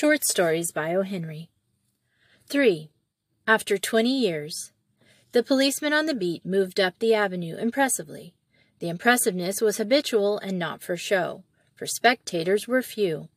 Short 0.00 0.22
Stories 0.22 0.70
by 0.70 0.94
O. 0.94 1.02
Henry. 1.02 1.50
3. 2.48 2.88
After 3.48 3.76
20 3.76 4.08
years, 4.08 4.70
the 5.32 5.42
policeman 5.42 5.92
on 5.92 6.06
the 6.06 6.14
beat 6.14 6.46
moved 6.46 6.78
up 6.78 6.96
the 7.00 7.14
avenue 7.14 7.56
impressively. 7.56 8.32
The 8.78 8.90
impressiveness 8.90 9.60
was 9.60 9.78
habitual 9.78 10.38
and 10.38 10.56
not 10.56 10.82
for 10.82 10.96
show, 10.96 11.42
for 11.74 11.88
spectators 11.88 12.68
were 12.68 12.80
few. 12.80 13.28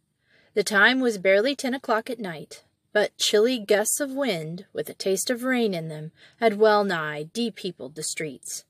The 0.54 0.64
time 0.64 1.00
was 1.00 1.18
barely 1.18 1.56
ten 1.56 1.74
o'clock 1.74 2.12
at 2.12 2.20
night, 2.20 2.64
but 2.94 3.18
chilly 3.18 3.58
gusts 3.58 4.00
of 4.00 4.12
wind, 4.12 4.66
with 4.72 4.88
a 4.88 4.94
taste 4.94 5.32
of 5.32 5.42
rain 5.42 5.74
in 5.74 5.88
them, 5.88 6.12
had 6.40 6.60
well 6.60 6.84
nigh 6.84 7.28
depeopled 7.34 7.96
the 7.96 8.04
streets. 8.04 8.66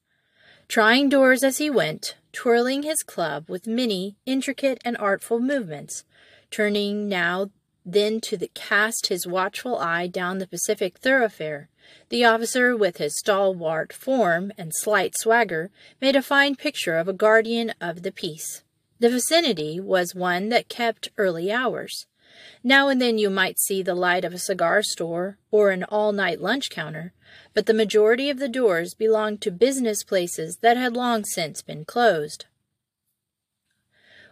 Trying 0.69 1.09
doors 1.09 1.43
as 1.43 1.57
he 1.57 1.69
went, 1.69 2.15
twirling 2.31 2.83
his 2.83 3.03
club 3.03 3.49
with 3.49 3.67
many 3.67 4.15
intricate 4.25 4.79
and 4.85 4.95
artful 4.95 5.41
movements, 5.41 6.05
turning 6.49 7.09
now 7.09 7.49
then 7.93 8.21
to 8.21 8.37
the, 8.37 8.49
cast 8.49 9.07
his 9.07 9.27
watchful 9.27 9.77
eye 9.77 10.07
down 10.07 10.37
the 10.37 10.47
Pacific 10.47 10.97
thoroughfare. 10.97 11.69
The 12.09 12.25
officer, 12.25 12.75
with 12.75 12.97
his 12.97 13.17
stalwart 13.17 13.91
form 13.91 14.51
and 14.57 14.71
slight 14.73 15.13
swagger, 15.17 15.71
made 15.99 16.15
a 16.15 16.21
fine 16.21 16.55
picture 16.55 16.97
of 16.97 17.07
a 17.07 17.13
guardian 17.13 17.73
of 17.81 18.03
the 18.03 18.11
peace. 18.11 18.63
The 18.99 19.09
vicinity 19.09 19.79
was 19.79 20.13
one 20.13 20.49
that 20.49 20.69
kept 20.69 21.09
early 21.17 21.51
hours. 21.51 22.05
Now 22.63 22.87
and 22.87 23.01
then 23.01 23.17
you 23.17 23.29
might 23.29 23.59
see 23.59 23.81
the 23.81 23.95
light 23.95 24.23
of 24.23 24.33
a 24.33 24.39
cigar 24.39 24.83
store 24.83 25.37
or 25.49 25.71
an 25.71 25.83
all-night 25.83 26.39
lunch 26.39 26.69
counter, 26.69 27.13
but 27.53 27.65
the 27.65 27.73
majority 27.73 28.29
of 28.29 28.39
the 28.39 28.47
doors 28.47 28.93
belonged 28.93 29.41
to 29.41 29.51
business 29.51 30.03
places 30.03 30.57
that 30.61 30.77
had 30.77 30.95
long 30.95 31.25
since 31.25 31.61
been 31.61 31.83
closed. 31.83 32.45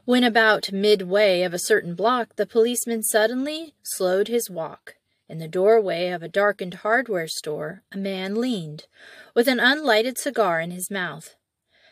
When 0.09 0.23
about 0.23 0.71
midway 0.71 1.43
of 1.43 1.53
a 1.53 1.59
certain 1.59 1.93
block, 1.93 2.35
the 2.35 2.47
policeman 2.47 3.03
suddenly 3.03 3.75
slowed 3.83 4.27
his 4.27 4.49
walk. 4.49 4.95
In 5.27 5.37
the 5.37 5.47
doorway 5.47 6.09
of 6.09 6.23
a 6.23 6.27
darkened 6.27 6.73
hardware 6.81 7.27
store, 7.27 7.83
a 7.91 7.97
man 7.99 8.41
leaned, 8.41 8.87
with 9.35 9.47
an 9.47 9.59
unlighted 9.59 10.17
cigar 10.17 10.61
in 10.61 10.71
his 10.71 10.89
mouth. 10.89 11.35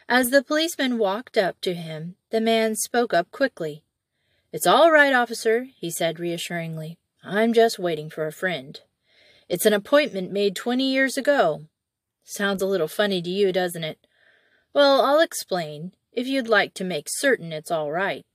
As 0.09 0.31
the 0.31 0.41
policeman 0.41 0.97
walked 0.97 1.37
up 1.37 1.61
to 1.61 1.75
him, 1.75 2.15
the 2.31 2.41
man 2.41 2.75
spoke 2.75 3.13
up 3.13 3.29
quickly. 3.29 3.83
It's 4.51 4.65
all 4.65 4.89
right, 4.91 5.13
officer, 5.13 5.67
he 5.77 5.91
said 5.91 6.19
reassuringly. 6.19 6.97
I'm 7.23 7.53
just 7.53 7.77
waiting 7.77 8.09
for 8.09 8.25
a 8.25 8.31
friend. 8.31 8.79
It's 9.47 9.67
an 9.67 9.73
appointment 9.73 10.31
made 10.31 10.55
twenty 10.55 10.91
years 10.91 11.19
ago. 11.19 11.65
Sounds 12.23 12.63
a 12.63 12.65
little 12.65 12.87
funny 12.87 13.21
to 13.21 13.29
you, 13.29 13.51
doesn't 13.51 13.83
it? 13.83 13.99
Well, 14.73 15.01
I'll 15.01 15.19
explain 15.19 15.91
if 16.17 16.25
you'd 16.25 16.47
like 16.47 16.73
to 16.73 16.83
make 16.83 17.07
certain 17.07 17.53
it's 17.53 17.69
all 17.69 17.91
right. 17.91 18.25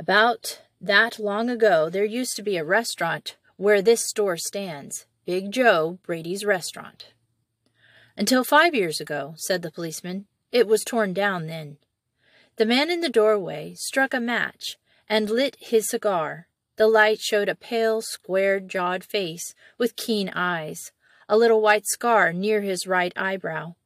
About 0.00 0.62
that 0.80 1.20
long 1.20 1.48
ago, 1.48 1.88
there 1.88 2.04
used 2.04 2.34
to 2.34 2.42
be 2.42 2.56
a 2.56 2.64
restaurant 2.64 3.36
where 3.56 3.80
this 3.80 4.04
store 4.04 4.36
stands, 4.36 5.06
Big 5.24 5.52
Joe 5.52 6.00
Brady's 6.04 6.44
restaurant. 6.44 7.12
Until 8.16 8.42
five 8.42 8.74
years 8.74 9.00
ago, 9.00 9.34
said 9.36 9.62
the 9.62 9.70
policeman. 9.70 10.26
It 10.50 10.66
was 10.66 10.82
torn 10.82 11.12
down 11.12 11.46
then. 11.46 11.76
The 12.56 12.66
man 12.66 12.90
in 12.90 13.00
the 13.00 13.08
doorway 13.08 13.74
struck 13.76 14.12
a 14.12 14.18
match 14.18 14.76
and 15.08 15.30
lit 15.30 15.56
his 15.60 15.88
cigar. 15.88 16.48
The 16.78 16.88
light 16.88 17.20
showed 17.20 17.48
a 17.48 17.54
pale, 17.54 18.02
square-jawed 18.02 19.04
face 19.04 19.54
with 19.78 19.94
keen 19.94 20.32
eyes, 20.34 20.90
a 21.28 21.36
little 21.36 21.60
white 21.60 21.86
scar 21.86 22.32
near 22.32 22.60
his 22.60 22.88
right 22.88 23.12
eyebrow. 23.14 23.76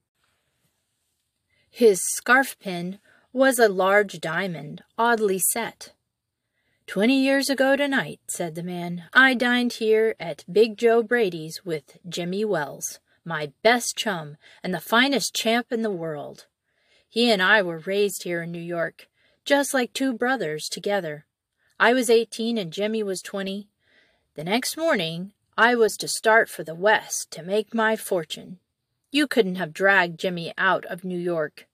His 1.79 2.01
scarf 2.01 2.59
pin 2.59 3.01
was 3.35 3.59
a 3.59 3.69
large 3.69 4.19
diamond, 4.19 4.83
oddly 4.97 5.39
set. 5.39 5.93
Twenty 6.87 7.23
years 7.23 7.51
ago 7.51 7.77
tonight, 7.77 8.19
said 8.29 8.55
the 8.55 8.63
man, 8.63 9.05
I 9.13 9.35
dined 9.35 9.75
here 9.75 10.15
at 10.19 10.47
Big 10.51 10.79
Joe 10.79 11.03
Brady's 11.03 11.67
with 11.67 11.99
Jimmy 12.09 12.47
Wells, 12.47 12.99
my 13.27 13.53
best 13.63 13.95
chum 13.95 14.39
and 14.63 14.73
the 14.73 14.81
finest 14.81 15.35
champ 15.35 15.67
in 15.71 15.83
the 15.83 15.91
world. 15.91 16.47
He 17.11 17.31
and 17.31 17.43
I 17.43 17.61
were 17.61 17.81
raised 17.81 18.23
here 18.23 18.41
in 18.41 18.53
New 18.53 18.59
York, 18.59 19.07
just 19.45 19.75
like 19.75 19.93
two 19.93 20.15
brothers 20.15 20.71
together. 20.71 21.27
I 21.79 21.93
was 21.93 22.09
eighteen 22.09 22.57
and 22.57 22.73
Jimmy 22.73 23.03
was 23.03 23.21
twenty. 23.21 23.69
The 24.35 24.45
next 24.45 24.79
morning, 24.79 25.35
I 25.59 25.75
was 25.75 25.99
to 25.99 26.09
start 26.09 26.49
for 26.49 26.65
the 26.65 26.75
West 26.75 27.31
to 27.33 27.43
make 27.43 27.75
my 27.75 27.97
fortune. 27.97 28.61
You 29.13 29.29
couldn't 29.29 29.55
have 29.55 29.73
dragged 29.73 30.19
Jimmy 30.19 30.53
out 30.59 30.85
of 30.87 31.05
New 31.05 31.19
York. 31.19 31.69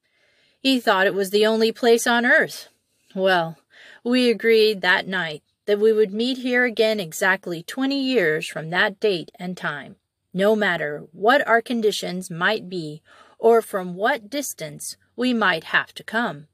He 0.63 0.79
thought 0.79 1.09
it 1.09 1.15
was 1.15 1.31
the 1.31 1.45
only 1.45 1.73
place 1.73 2.07
on 2.07 2.25
earth. 2.25 2.69
Well, 3.17 3.59
we 4.05 4.31
agreed 4.31 4.81
that 4.81 5.09
night 5.09 5.43
that 5.67 5.81
we 5.81 5.93
would 5.93 6.13
meet 6.13 6.39
here 6.39 6.65
again 6.65 7.01
exactly 7.01 7.65
twenty 7.65 8.01
years 8.01 8.47
from 8.47 8.71
that 8.71 9.01
date 9.01 9.33
and 9.41 9.57
time, 9.57 9.97
no 10.33 10.55
matter 10.55 11.09
what 11.11 11.45
our 11.49 11.61
conditions 11.61 12.31
might 12.31 12.69
be 12.69 13.03
or 13.41 13.61
from 13.61 13.97
what 13.97 14.31
distance 14.31 14.97
we 15.17 15.35
might 15.35 15.65
have 15.65 15.93
to 15.95 16.05
come. 16.05 16.47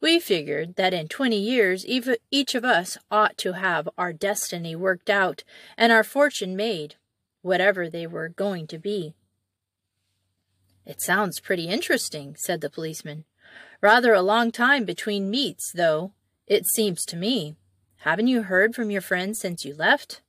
We 0.00 0.20
figured 0.20 0.76
that 0.76 0.94
in 0.94 1.08
twenty 1.08 1.40
years 1.40 1.84
each 1.84 2.54
of 2.54 2.64
us 2.64 2.98
ought 3.10 3.36
to 3.38 3.54
have 3.54 3.88
our 3.98 4.12
destiny 4.12 4.76
worked 4.76 5.10
out 5.10 5.42
and 5.76 5.90
our 5.90 6.04
fortune 6.04 6.54
made, 6.54 6.94
whatever 7.42 7.90
they 7.90 8.06
were 8.06 8.28
going 8.28 8.68
to 8.68 8.78
be. 8.78 9.14
It 10.86 11.00
sounds 11.00 11.40
pretty 11.40 11.68
interesting, 11.68 12.36
said 12.36 12.60
the 12.60 12.68
policeman. 12.68 13.24
Rather 13.80 14.12
a 14.12 14.22
long 14.22 14.50
time 14.50 14.84
between 14.84 15.30
meets, 15.30 15.72
though, 15.72 16.12
it 16.46 16.66
seems 16.66 17.04
to 17.06 17.16
me. 17.16 17.56
Haven't 17.98 18.26
you 18.26 18.42
heard 18.42 18.74
from 18.74 18.90
your 18.90 19.00
friends 19.00 19.40
since 19.40 19.64
you 19.64 19.74
left? 19.74 20.20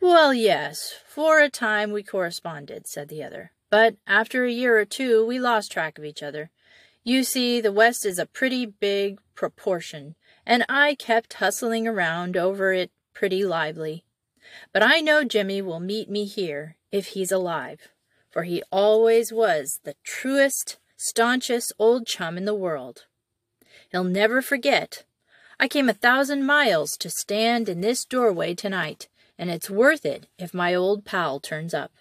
Well, 0.00 0.34
yes, 0.34 0.94
for 1.06 1.40
a 1.40 1.48
time 1.48 1.92
we 1.92 2.02
corresponded, 2.02 2.88
said 2.88 3.08
the 3.08 3.22
other. 3.22 3.52
But 3.70 3.96
after 4.06 4.44
a 4.44 4.50
year 4.50 4.78
or 4.78 4.84
two, 4.84 5.24
we 5.24 5.38
lost 5.38 5.70
track 5.70 5.96
of 5.96 6.04
each 6.04 6.22
other. 6.22 6.50
You 7.04 7.22
see, 7.22 7.60
the 7.60 7.72
West 7.72 8.04
is 8.04 8.18
a 8.18 8.26
pretty 8.26 8.66
big 8.66 9.20
proportion, 9.36 10.16
and 10.44 10.64
I 10.68 10.96
kept 10.96 11.34
hustling 11.34 11.86
around 11.86 12.36
over 12.36 12.72
it 12.72 12.90
pretty 13.14 13.44
lively. 13.44 14.04
But 14.72 14.82
I 14.82 15.00
know 15.00 15.22
Jimmy 15.22 15.62
will 15.62 15.80
meet 15.80 16.10
me 16.10 16.24
here, 16.24 16.76
if 16.90 17.08
he's 17.08 17.30
alive 17.30 17.92
for 18.32 18.44
he 18.44 18.62
always 18.72 19.32
was 19.32 19.78
the 19.84 19.94
truest, 20.02 20.78
staunchest 20.96 21.72
old 21.78 22.06
chum 22.06 22.36
in 22.36 22.46
the 22.46 22.54
world. 22.54 23.04
He'll 23.90 24.04
never 24.04 24.40
forget. 24.40 25.04
I 25.60 25.68
came 25.68 25.88
a 25.88 25.94
thousand 25.94 26.44
miles 26.44 26.96
to 26.96 27.10
stand 27.10 27.68
in 27.68 27.82
this 27.82 28.04
doorway 28.04 28.54
tonight, 28.54 29.08
and 29.38 29.50
it's 29.50 29.70
worth 29.70 30.06
it 30.06 30.26
if 30.38 30.54
my 30.54 30.74
old 30.74 31.04
pal 31.04 31.38
turns 31.38 31.74
up. 31.74 31.92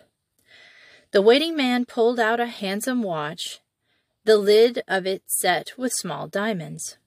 The 1.11 1.21
waiting 1.21 1.57
man 1.57 1.85
pulled 1.85 2.19
out 2.19 2.39
a 2.39 2.45
handsome 2.45 3.03
watch, 3.03 3.59
the 4.23 4.37
lid 4.37 4.81
of 4.87 5.05
it 5.05 5.23
set 5.25 5.77
with 5.77 5.91
small 5.91 6.27
diamonds. 6.27 6.97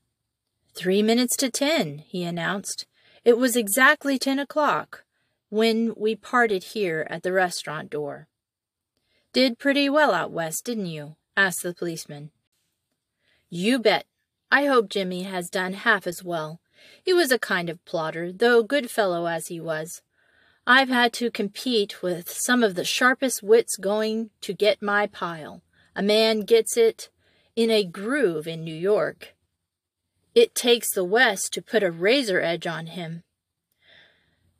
Three 0.75 1.03
minutes 1.03 1.37
to 1.39 1.51
ten, 1.51 1.99
he 1.99 2.25
announced. 2.25 2.85
It 3.25 3.39
was 3.39 3.56
exactly 3.56 4.19
ten 4.19 4.39
o'clock 4.39 5.05
when 5.49 5.95
we 5.97 6.15
parted 6.15 6.65
here 6.65 7.06
at 7.09 7.23
the 7.23 7.33
restaurant 7.33 7.89
door. 7.89 8.29
Did 9.34 9.59
pretty 9.59 9.91
well 9.91 10.15
out 10.15 10.31
west, 10.31 10.65
didn't 10.65 10.87
you? 10.87 11.17
asked 11.37 11.65
the 11.65 11.75
policeman. 11.75 12.31
You 13.50 13.81
bet. 13.81 14.06
I 14.49 14.67
hope 14.67 14.89
Jimmy 14.89 15.25
has 15.25 15.50
done 15.50 15.72
half 15.72 16.06
as 16.06 16.22
well. 16.22 16.61
He 17.03 17.12
was 17.12 17.33
a 17.33 17.39
kind 17.41 17.69
of 17.69 17.84
plotter, 17.84 18.31
though 18.31 18.62
good 18.62 18.93
fellow 18.93 19.27
as 19.27 19.49
he 19.49 19.59
was. 19.59 20.03
I've 20.69 20.89
had 20.89 21.12
to 21.15 21.33
compete 21.33 22.00
with 22.00 22.31
some 22.31 22.62
of 22.62 22.76
the 22.76 22.85
sharpest 22.85 23.43
wits 23.43 23.76
going 23.76 24.31
to 24.43 24.55
get 24.55 24.81
my 24.81 25.09
pile. 25.09 25.62
A 25.97 26.03
man 26.03 26.43
gets 26.43 26.76
it 26.76 27.11
in 27.56 27.73
a 27.73 27.82
groove 27.82 28.47
in 28.47 28.62
New 28.62 28.73
York. 28.73 29.35
It 30.32 30.55
takes 30.55 30.93
the 30.93 31.03
West 31.03 31.53
to 31.55 31.61
put 31.61 31.82
a 31.82 31.91
razor 31.91 32.41
edge 32.41 32.69
on 32.69 32.87
him. 32.87 33.25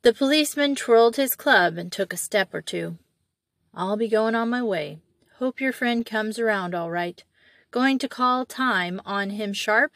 The 0.01 0.13
policeman 0.13 0.75
twirled 0.75 1.15
his 1.15 1.33
club 1.33 1.77
and 1.77 1.93
took 1.93 2.11
a 2.11 2.17
step 2.17 2.53
or 2.53 2.61
two. 2.61 2.97
I'll 3.75 3.97
be 3.97 4.07
going 4.07 4.35
on 4.35 4.49
my 4.49 4.63
way. 4.63 4.99
Hope 5.39 5.59
your 5.59 5.73
friend 5.73 6.05
comes 6.05 6.39
around 6.39 6.73
all 6.73 6.89
right. 6.89 7.21
Going 7.71 7.99
to 7.99 8.07
call 8.07 8.45
time 8.45 9.01
on 9.05 9.31
him 9.31 9.51
sharp? 9.51 9.91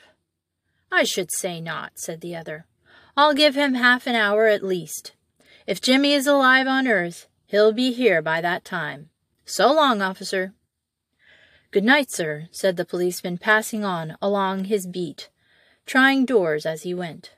I 0.91 1.03
should 1.03 1.31
say 1.31 1.61
not, 1.61 1.93
said 1.95 2.19
the 2.19 2.35
other. 2.35 2.65
I'll 3.15 3.33
give 3.33 3.55
him 3.55 3.75
half 3.75 4.05
an 4.05 4.15
hour 4.15 4.47
at 4.47 4.63
least. 4.63 5.13
If 5.65 5.79
Jimmy 5.79 6.11
is 6.11 6.27
alive 6.27 6.67
on 6.67 6.87
earth, 6.89 7.27
he'll 7.45 7.71
be 7.71 7.93
here 7.93 8.21
by 8.21 8.41
that 8.41 8.65
time. 8.65 9.11
So 9.45 9.71
long, 9.71 10.01
officer. 10.01 10.53
Good 11.71 11.85
night, 11.85 12.11
sir, 12.11 12.49
said 12.51 12.75
the 12.75 12.83
policeman, 12.83 13.37
passing 13.37 13.85
on 13.85 14.17
along 14.21 14.65
his 14.65 14.87
beat, 14.87 15.29
trying 15.85 16.25
doors 16.25 16.65
as 16.65 16.83
he 16.83 16.93
went. 16.93 17.31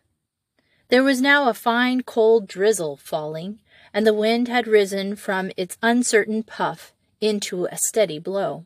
There 0.87 1.03
was 1.03 1.21
now 1.21 1.49
a 1.49 1.53
fine 1.53 2.01
cold 2.01 2.47
drizzle 2.47 2.97
falling, 2.97 3.59
and 3.93 4.05
the 4.05 4.13
wind 4.13 4.47
had 4.47 4.67
risen 4.67 5.15
from 5.15 5.51
its 5.57 5.77
uncertain 5.81 6.43
puff 6.43 6.93
into 7.19 7.65
a 7.65 7.77
steady 7.77 8.19
blow. 8.19 8.65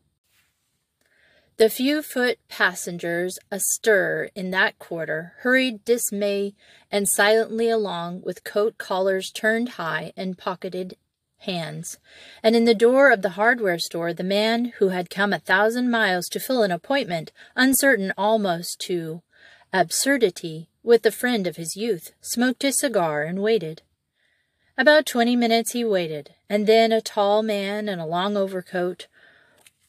The 1.58 1.70
few 1.70 2.02
foot 2.02 2.38
passengers 2.50 3.40
astir 3.50 4.30
in 4.36 4.52
that 4.52 4.78
quarter 4.78 5.34
hurried 5.40 5.86
dismay 5.86 6.54
and 6.92 7.08
silently 7.08 7.70
along 7.70 8.24
with 8.24 8.44
coat 8.44 8.78
collars 8.78 9.32
turned 9.32 9.70
high 9.70 10.12
and 10.18 10.38
pocketed 10.38 10.98
hands. 11.40 11.98
And 12.44 12.58
in 12.58 12.66
the 12.66 12.76
door 12.76 13.10
of 13.10 13.22
the 13.22 13.32
hardware 13.32 13.80
store, 13.80 14.14
the 14.14 14.24
man 14.24 14.74
who 14.80 14.90
had 14.90 15.10
come 15.10 15.32
a 15.32 15.40
thousand 15.40 15.90
miles 15.90 16.28
to 16.30 16.42
fill 16.42 16.62
an 16.62 16.72
appointment, 16.72 17.32
uncertain 17.56 18.12
almost 18.18 18.80
to 18.82 19.22
absurdity, 19.72 20.70
with 20.84 21.04
the 21.04 21.12
friend 21.12 21.48
of 21.48 21.56
his 21.56 21.76
youth, 21.78 22.12
smoked 22.20 22.64
his 22.64 22.80
cigar 22.80 23.24
and 23.24 23.42
waited. 23.42 23.82
About 24.78 25.06
twenty 25.06 25.38
minutes 25.38 25.72
he 25.72 25.86
waited, 25.86 26.34
and 26.50 26.68
then 26.68 26.92
a 26.92 27.00
tall 27.00 27.42
man 27.42 27.88
in 27.88 27.98
a 27.98 28.06
long 28.06 28.36
overcoat, 28.36 29.08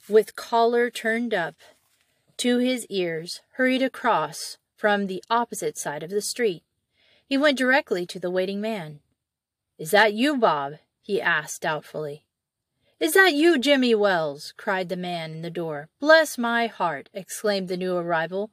with 0.08 0.36
collar 0.36 0.90
turned 0.90 1.34
up 1.34 1.56
to 2.36 2.58
his 2.58 2.86
ears, 2.86 3.40
hurried 3.54 3.82
across 3.82 4.58
from 4.76 5.08
the 5.08 5.24
opposite 5.28 5.76
side 5.76 6.04
of 6.04 6.10
the 6.10 6.20
street. 6.20 6.62
He 7.26 7.36
went 7.36 7.58
directly 7.58 8.06
to 8.06 8.20
the 8.20 8.30
waiting 8.30 8.60
man. 8.60 9.00
Is 9.76 9.90
that 9.90 10.14
you, 10.14 10.36
Bob? 10.36 10.74
he 11.02 11.20
asked 11.20 11.62
doubtfully. 11.62 12.24
Is 13.00 13.14
that 13.14 13.34
you, 13.34 13.58
Jimmy 13.58 13.92
Wells? 13.92 14.54
cried 14.56 14.88
the 14.88 14.96
man 14.96 15.32
in 15.32 15.42
the 15.42 15.50
door. 15.50 15.88
Bless 15.98 16.38
my 16.38 16.68
heart! 16.68 17.08
exclaimed 17.12 17.66
the 17.66 17.76
new 17.76 17.96
arrival, 17.96 18.52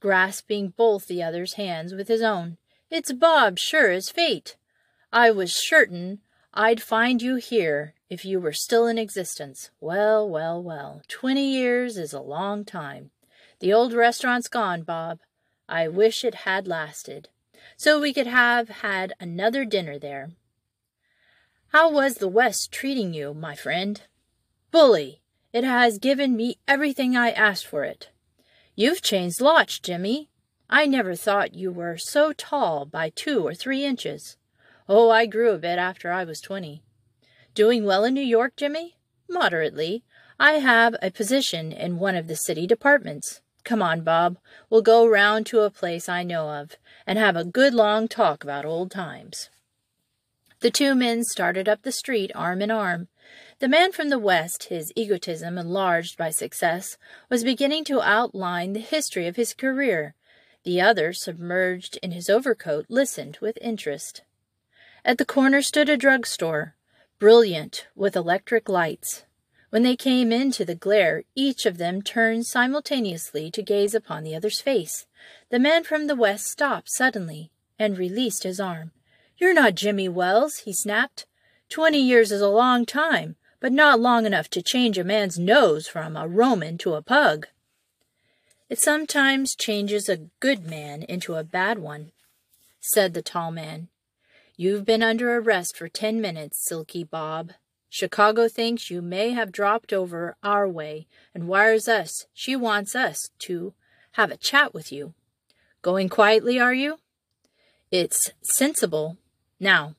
grasping 0.00 0.70
both 0.70 1.08
the 1.08 1.22
other's 1.22 1.54
hands 1.54 1.92
with 1.92 2.08
his 2.08 2.22
own. 2.22 2.56
It's 2.90 3.12
Bob, 3.12 3.58
sure 3.58 3.90
as 3.90 4.08
fate. 4.08 4.56
I 5.16 5.30
was 5.30 5.54
certain 5.54 6.22
I'd 6.52 6.82
find 6.82 7.22
you 7.22 7.36
here 7.36 7.94
if 8.10 8.24
you 8.24 8.40
were 8.40 8.52
still 8.52 8.88
in 8.88 8.98
existence. 8.98 9.70
Well, 9.78 10.28
well, 10.28 10.60
well, 10.60 11.02
twenty 11.06 11.52
years 11.52 11.96
is 11.96 12.12
a 12.12 12.20
long 12.20 12.64
time. 12.64 13.12
The 13.60 13.72
old 13.72 13.92
restaurant's 13.92 14.48
gone, 14.48 14.82
Bob. 14.82 15.20
I 15.68 15.86
wish 15.86 16.24
it 16.24 16.34
had 16.34 16.66
lasted, 16.66 17.28
so 17.76 18.00
we 18.00 18.12
could 18.12 18.26
have 18.26 18.68
had 18.68 19.12
another 19.20 19.64
dinner 19.64 20.00
there. 20.00 20.32
How 21.68 21.88
was 21.88 22.16
the 22.16 22.26
West 22.26 22.72
treating 22.72 23.14
you, 23.14 23.34
my 23.34 23.54
friend? 23.54 24.02
Bully! 24.72 25.22
It 25.52 25.62
has 25.62 25.98
given 25.98 26.34
me 26.34 26.58
everything 26.66 27.16
I 27.16 27.30
asked 27.30 27.68
for 27.68 27.84
it. 27.84 28.08
You've 28.74 29.00
changed 29.00 29.40
lots, 29.40 29.78
Jimmy. 29.78 30.28
I 30.68 30.86
never 30.86 31.14
thought 31.14 31.54
you 31.54 31.70
were 31.70 31.98
so 31.98 32.32
tall 32.32 32.84
by 32.84 33.10
two 33.10 33.46
or 33.46 33.54
three 33.54 33.84
inches. 33.84 34.36
Oh, 34.86 35.10
I 35.10 35.24
grew 35.24 35.52
a 35.52 35.58
bit 35.58 35.78
after 35.78 36.12
I 36.12 36.24
was 36.24 36.42
twenty. 36.42 36.82
Doing 37.54 37.84
well 37.84 38.04
in 38.04 38.12
New 38.12 38.20
York, 38.20 38.54
Jimmy? 38.54 38.96
Moderately. 39.30 40.04
I 40.38 40.54
have 40.54 40.94
a 41.00 41.10
position 41.10 41.72
in 41.72 41.98
one 41.98 42.16
of 42.16 42.26
the 42.26 42.36
city 42.36 42.66
departments. 42.66 43.40
Come 43.64 43.80
on, 43.80 44.02
Bob. 44.02 44.36
We'll 44.68 44.82
go 44.82 45.06
round 45.06 45.46
to 45.46 45.60
a 45.60 45.70
place 45.70 46.06
I 46.06 46.22
know 46.22 46.50
of 46.50 46.76
and 47.06 47.18
have 47.18 47.34
a 47.34 47.44
good 47.44 47.72
long 47.72 48.08
talk 48.08 48.44
about 48.44 48.66
old 48.66 48.90
times. 48.90 49.48
The 50.60 50.70
two 50.70 50.94
men 50.94 51.24
started 51.24 51.66
up 51.66 51.82
the 51.82 51.92
street 51.92 52.30
arm 52.34 52.60
in 52.60 52.70
arm. 52.70 53.08
The 53.60 53.68
man 53.68 53.90
from 53.90 54.10
the 54.10 54.18
West, 54.18 54.64
his 54.64 54.92
egotism 54.94 55.56
enlarged 55.56 56.18
by 56.18 56.28
success, 56.28 56.98
was 57.30 57.42
beginning 57.42 57.84
to 57.84 58.02
outline 58.02 58.74
the 58.74 58.80
history 58.80 59.26
of 59.26 59.36
his 59.36 59.54
career. 59.54 60.14
The 60.64 60.82
other, 60.82 61.14
submerged 61.14 61.98
in 62.02 62.10
his 62.10 62.28
overcoat, 62.28 62.84
listened 62.90 63.38
with 63.40 63.56
interest. 63.62 64.22
At 65.04 65.18
the 65.18 65.24
corner 65.24 65.62
stood 65.62 65.88
a 65.88 65.96
drug 65.96 66.26
store, 66.26 66.74
brilliant 67.18 67.86
with 67.94 68.16
electric 68.16 68.68
lights. 68.68 69.24
When 69.70 69.82
they 69.82 69.96
came 69.96 70.32
into 70.32 70.64
the 70.64 70.74
glare, 70.74 71.24
each 71.34 71.66
of 71.66 71.78
them 71.78 72.00
turned 72.00 72.46
simultaneously 72.46 73.50
to 73.50 73.62
gaze 73.62 73.94
upon 73.94 74.22
the 74.24 74.34
other's 74.34 74.60
face. 74.60 75.06
The 75.50 75.58
man 75.58 75.84
from 75.84 76.06
the 76.06 76.16
West 76.16 76.46
stopped 76.46 76.90
suddenly 76.90 77.50
and 77.78 77.98
released 77.98 78.44
his 78.44 78.60
arm. 78.60 78.92
You're 79.36 79.54
not 79.54 79.74
Jimmy 79.74 80.08
Wells, 80.08 80.58
he 80.58 80.72
snapped. 80.72 81.26
Twenty 81.68 81.98
years 81.98 82.30
is 82.30 82.40
a 82.40 82.48
long 82.48 82.86
time 82.86 83.36
but 83.64 83.72
not 83.72 83.98
long 83.98 84.26
enough 84.26 84.50
to 84.50 84.60
change 84.60 84.98
a 84.98 85.02
man's 85.02 85.38
nose 85.38 85.88
from 85.88 86.18
a 86.18 86.28
Roman 86.28 86.76
to 86.76 86.92
a 86.92 87.00
pug. 87.00 87.46
It 88.68 88.78
sometimes 88.78 89.54
changes 89.54 90.06
a 90.06 90.28
good 90.38 90.66
man 90.66 91.02
into 91.04 91.36
a 91.36 91.44
bad 91.44 91.78
one, 91.78 92.12
said 92.78 93.14
the 93.14 93.22
tall 93.22 93.50
man. 93.50 93.88
You've 94.56 94.84
been 94.84 95.02
under 95.02 95.36
arrest 95.36 95.76
for 95.76 95.88
ten 95.88 96.20
minutes, 96.20 96.64
Silky 96.64 97.02
Bob. 97.02 97.54
Chicago 97.88 98.46
thinks 98.48 98.88
you 98.88 99.02
may 99.02 99.30
have 99.30 99.50
dropped 99.50 99.92
over 99.92 100.36
our 100.44 100.68
way 100.68 101.08
and 101.34 101.48
wires 101.48 101.88
us 101.88 102.26
she 102.32 102.54
wants 102.54 102.94
us 102.94 103.30
to 103.40 103.74
have 104.12 104.30
a 104.30 104.36
chat 104.36 104.72
with 104.72 104.92
you. 104.92 105.14
Going 105.82 106.08
quietly, 106.08 106.60
are 106.60 106.72
you? 106.72 106.98
It's 107.90 108.30
sensible. 108.42 109.16
Now, 109.58 109.96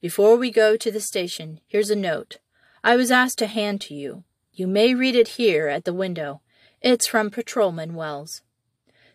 before 0.00 0.36
we 0.36 0.50
go 0.50 0.78
to 0.78 0.90
the 0.90 1.00
station, 1.00 1.60
here's 1.66 1.90
a 1.90 1.96
note. 1.96 2.38
I 2.82 2.96
was 2.96 3.10
asked 3.10 3.38
to 3.40 3.46
hand 3.46 3.82
to 3.82 3.94
you. 3.94 4.24
You 4.54 4.66
may 4.66 4.94
read 4.94 5.14
it 5.14 5.36
here 5.36 5.68
at 5.68 5.84
the 5.84 5.92
window. 5.92 6.40
It's 6.80 7.06
from 7.06 7.30
Patrolman 7.30 7.94
Wells. 7.94 8.40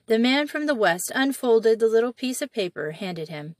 The 0.06 0.20
man 0.20 0.46
from 0.46 0.68
the 0.68 0.76
west 0.76 1.12
unfolded 1.16 1.80
the 1.80 1.88
little 1.88 2.14
piece 2.14 2.44
of 2.44 2.54
paper 2.54 2.92
handed 2.92 3.30
him. 3.30 3.56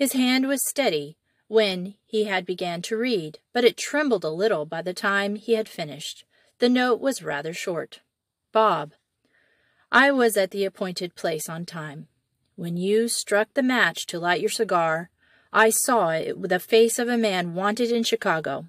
His 0.00 0.14
hand 0.14 0.48
was 0.48 0.66
steady 0.66 1.18
when 1.46 1.94
he 2.06 2.24
had 2.24 2.46
began 2.46 2.80
to 2.80 2.96
read, 2.96 3.38
but 3.52 3.64
it 3.64 3.76
trembled 3.76 4.24
a 4.24 4.30
little 4.30 4.64
by 4.64 4.80
the 4.80 4.94
time 4.94 5.34
he 5.34 5.52
had 5.52 5.68
finished. 5.68 6.24
The 6.58 6.70
note 6.70 7.02
was 7.02 7.22
rather 7.22 7.52
short. 7.52 8.00
Bob, 8.50 8.92
I 9.92 10.10
was 10.10 10.38
at 10.38 10.52
the 10.52 10.64
appointed 10.64 11.16
place 11.16 11.50
on 11.50 11.66
time. 11.66 12.08
When 12.56 12.78
you 12.78 13.08
struck 13.08 13.52
the 13.52 13.62
match 13.62 14.06
to 14.06 14.18
light 14.18 14.40
your 14.40 14.48
cigar, 14.48 15.10
I 15.52 15.68
saw 15.68 16.08
it 16.12 16.38
with 16.38 16.48
the 16.48 16.60
face 16.60 16.98
of 16.98 17.08
a 17.08 17.18
man 17.18 17.52
wanted 17.54 17.92
in 17.92 18.02
Chicago. 18.02 18.68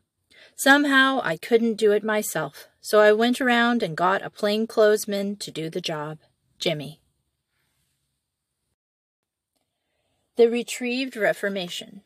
Somehow 0.57 1.22
I 1.24 1.38
couldn't 1.38 1.75
do 1.75 1.94
it 1.94 2.04
myself, 2.04 2.68
so 2.81 3.00
I 3.00 3.13
went 3.13 3.39
around 3.39 3.84
and 3.84 3.95
got 3.95 4.22
a 4.22 4.30
plainclothesman 4.30 5.38
to 5.38 5.50
do 5.50 5.69
the 5.69 5.80
job. 5.80 6.18
Jimmy. 6.60 7.00
The 10.38 10.50
Retrieved 10.50 11.18
Reformation 11.18 12.04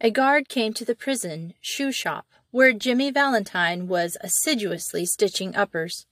A 0.00 0.10
guard 0.10 0.48
came 0.48 0.72
to 0.72 0.86
the 0.86 0.94
prison 0.94 1.52
shoe 1.60 1.92
shop, 1.92 2.26
where 2.50 2.72
Jimmy 2.72 3.10
Valentine 3.10 3.88
was 3.88 4.16
assiduously 4.22 5.04
stitching 5.04 5.54
uppers, 5.54 6.06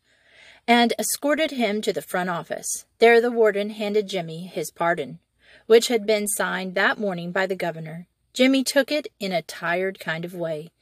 and 0.69 0.93
escorted 0.99 1.53
him 1.53 1.81
to 1.81 1.95
the 1.95 2.03
front 2.03 2.29
office. 2.29 2.85
There 2.99 3.23
the 3.23 3.31
warden 3.31 3.71
handed 3.71 4.07
Jimmy 4.07 4.47
his 4.47 4.71
pardon, 4.71 5.19
which 5.65 5.89
had 5.89 6.05
been 6.05 6.29
signed 6.29 6.75
that 6.75 6.99
morning 6.99 7.33
by 7.33 7.47
the 7.47 7.57
governor. 7.57 8.07
Jimmy 8.35 8.63
took 8.63 8.93
it 8.93 9.09
in 9.19 9.33
a 9.33 9.41
tired 9.41 9.99
kind 9.99 10.27
of 10.27 10.35
way. 10.35 10.73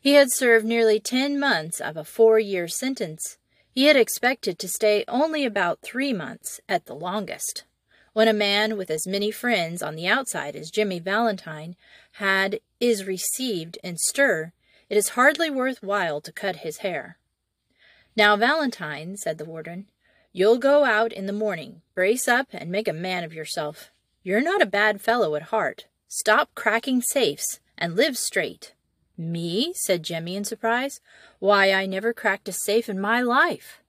He 0.00 0.12
had 0.12 0.30
served 0.30 0.64
nearly 0.64 1.00
ten 1.00 1.40
months 1.40 1.80
of 1.80 1.96
a 1.96 2.04
four-year 2.04 2.68
sentence. 2.68 3.36
He 3.74 3.86
had 3.86 3.96
expected 3.96 4.60
to 4.60 4.68
stay 4.68 5.04
only 5.08 5.44
about 5.44 5.80
three 5.82 6.12
months 6.12 6.60
at 6.68 6.86
the 6.86 6.94
longest. 6.94 7.64
When 8.18 8.26
a 8.26 8.32
man 8.32 8.76
with 8.76 8.90
as 8.90 9.06
many 9.06 9.30
friends 9.30 9.80
on 9.80 9.94
the 9.94 10.08
outside 10.08 10.56
as 10.56 10.72
Jimmy 10.72 10.98
Valentine 10.98 11.76
had 12.14 12.58
is 12.80 13.04
received 13.04 13.78
in 13.84 13.96
stir, 13.96 14.50
it 14.90 14.96
is 14.96 15.10
hardly 15.10 15.50
worth 15.50 15.84
while 15.84 16.20
to 16.22 16.32
cut 16.32 16.56
his 16.66 16.78
hair. 16.78 17.16
Now, 18.16 18.34
Valentine, 18.34 19.16
said 19.16 19.38
the 19.38 19.44
warden, 19.44 19.86
you'll 20.32 20.58
go 20.58 20.84
out 20.84 21.12
in 21.12 21.26
the 21.26 21.32
morning. 21.32 21.82
Brace 21.94 22.26
up 22.26 22.48
and 22.50 22.72
make 22.72 22.88
a 22.88 22.92
man 22.92 23.22
of 23.22 23.32
yourself. 23.32 23.92
You're 24.24 24.40
not 24.40 24.62
a 24.62 24.66
bad 24.66 25.00
fellow 25.00 25.36
at 25.36 25.54
heart. 25.54 25.86
Stop 26.08 26.52
cracking 26.56 27.00
safes 27.00 27.60
and 27.78 27.94
live 27.94 28.18
straight. 28.18 28.74
Me? 29.16 29.72
said 29.76 30.02
Jimmy 30.02 30.34
in 30.34 30.42
surprise. 30.42 31.00
Why, 31.38 31.72
I 31.72 31.86
never 31.86 32.12
cracked 32.12 32.48
a 32.48 32.52
safe 32.52 32.88
in 32.88 32.98
my 32.98 33.20
life. 33.22 33.80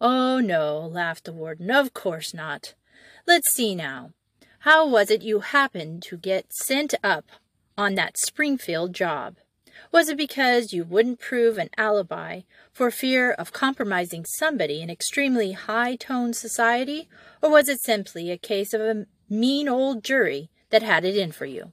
Oh, 0.00 0.40
no, 0.40 0.80
laughed 0.80 1.22
the 1.22 1.32
warden. 1.32 1.70
Of 1.70 1.94
course 1.94 2.34
not. 2.34 2.74
Let's 3.26 3.52
see 3.52 3.74
now. 3.74 4.12
How 4.60 4.86
was 4.86 5.10
it 5.10 5.22
you 5.22 5.40
happened 5.40 6.02
to 6.04 6.16
get 6.16 6.52
sent 6.52 6.94
up 7.02 7.26
on 7.78 7.94
that 7.94 8.18
Springfield 8.18 8.94
job? 8.94 9.36
Was 9.92 10.08
it 10.08 10.16
because 10.16 10.72
you 10.72 10.84
wouldn't 10.84 11.20
prove 11.20 11.56
an 11.56 11.70
alibi 11.78 12.42
for 12.72 12.90
fear 12.90 13.32
of 13.32 13.52
compromising 13.52 14.24
somebody 14.24 14.82
in 14.82 14.90
extremely 14.90 15.52
high-toned 15.52 16.36
society, 16.36 17.08
or 17.42 17.50
was 17.50 17.68
it 17.68 17.80
simply 17.80 18.30
a 18.30 18.36
case 18.36 18.74
of 18.74 18.80
a 18.80 19.06
mean 19.30 19.68
old 19.68 20.02
jury 20.02 20.50
that 20.70 20.82
had 20.82 21.04
it 21.04 21.16
in 21.16 21.32
for 21.32 21.46
you. 21.46 21.72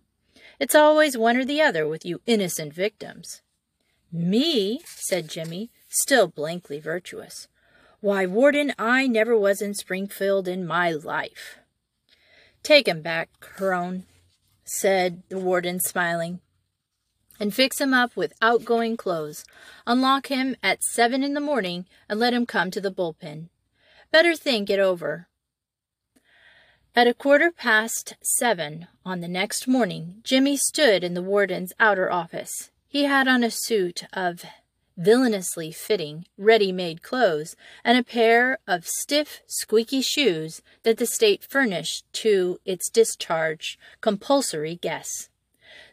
It's 0.60 0.76
always 0.76 1.18
one 1.18 1.38
or 1.38 1.46
the 1.46 1.62
other 1.62 1.88
with 1.88 2.06
you 2.06 2.22
innocent 2.26 2.74
victims. 2.74 3.42
Me? 4.12 4.80
said 4.86 5.28
Jimmy, 5.28 5.72
still 5.90 6.28
blankly 6.28 6.80
virtuous. 6.80 7.48
Why, 8.00 8.26
Warden, 8.26 8.74
I 8.78 9.08
never 9.08 9.38
was 9.38 9.62
in 9.62 9.74
Springfield 9.74 10.48
in 10.48 10.68
my 10.68 10.92
life. 10.92 11.58
Take 12.62 12.88
him 12.88 13.02
back, 13.02 13.30
Crone, 13.40 14.06
said 14.64 15.24
the 15.30 15.40
warden, 15.40 15.80
smiling. 15.80 16.42
and 17.40 17.54
fix 17.54 17.80
him 17.80 17.94
up 17.94 18.16
with 18.16 18.34
outgoing 18.42 18.98
clothes, 18.98 19.46
unlock 19.86 20.28
him 20.28 20.56
at 20.64 20.84
seven 20.84 21.24
in 21.24 21.36
the 21.36 21.40
morning, 21.40 21.86
and 22.10 22.20
let 22.20 22.34
him 22.34 22.46
come 22.46 22.72
to 22.72 22.82
the 22.82 22.92
bullpen. 22.92 23.50
Better 24.12 24.36
think 24.36 24.70
it 24.70 24.80
over. 24.80 25.28
At 26.96 27.08
a 27.08 27.14
quarter 27.14 27.52
past 27.52 28.16
seven 28.24 28.88
on 29.06 29.22
the 29.22 29.28
next 29.28 29.68
morning, 29.68 30.22
Jimmy 30.24 30.58
stood 30.58 31.04
in 31.04 31.14
the 31.14 31.22
warden's 31.22 31.74
outer 31.80 32.12
office. 32.12 32.72
He 32.88 33.04
had 33.04 33.28
on 33.28 33.44
a 33.44 33.52
suit 33.52 34.06
of 34.14 34.44
villainously 34.98 35.72
fitting, 35.72 36.26
ready-made 36.38 37.04
clothes, 37.04 37.56
and 37.84 37.98
a 37.98 38.04
pair 38.04 38.58
of 38.68 38.88
stiff, 38.88 39.42
squeaky 39.46 40.02
shoes 40.02 40.62
that 40.84 40.98
the 40.98 41.06
state 41.06 41.44
furnished 41.44 42.04
to 42.12 42.60
its 42.66 42.90
discharged 42.90 43.80
compulsory 44.02 44.76
guests. 44.76 45.30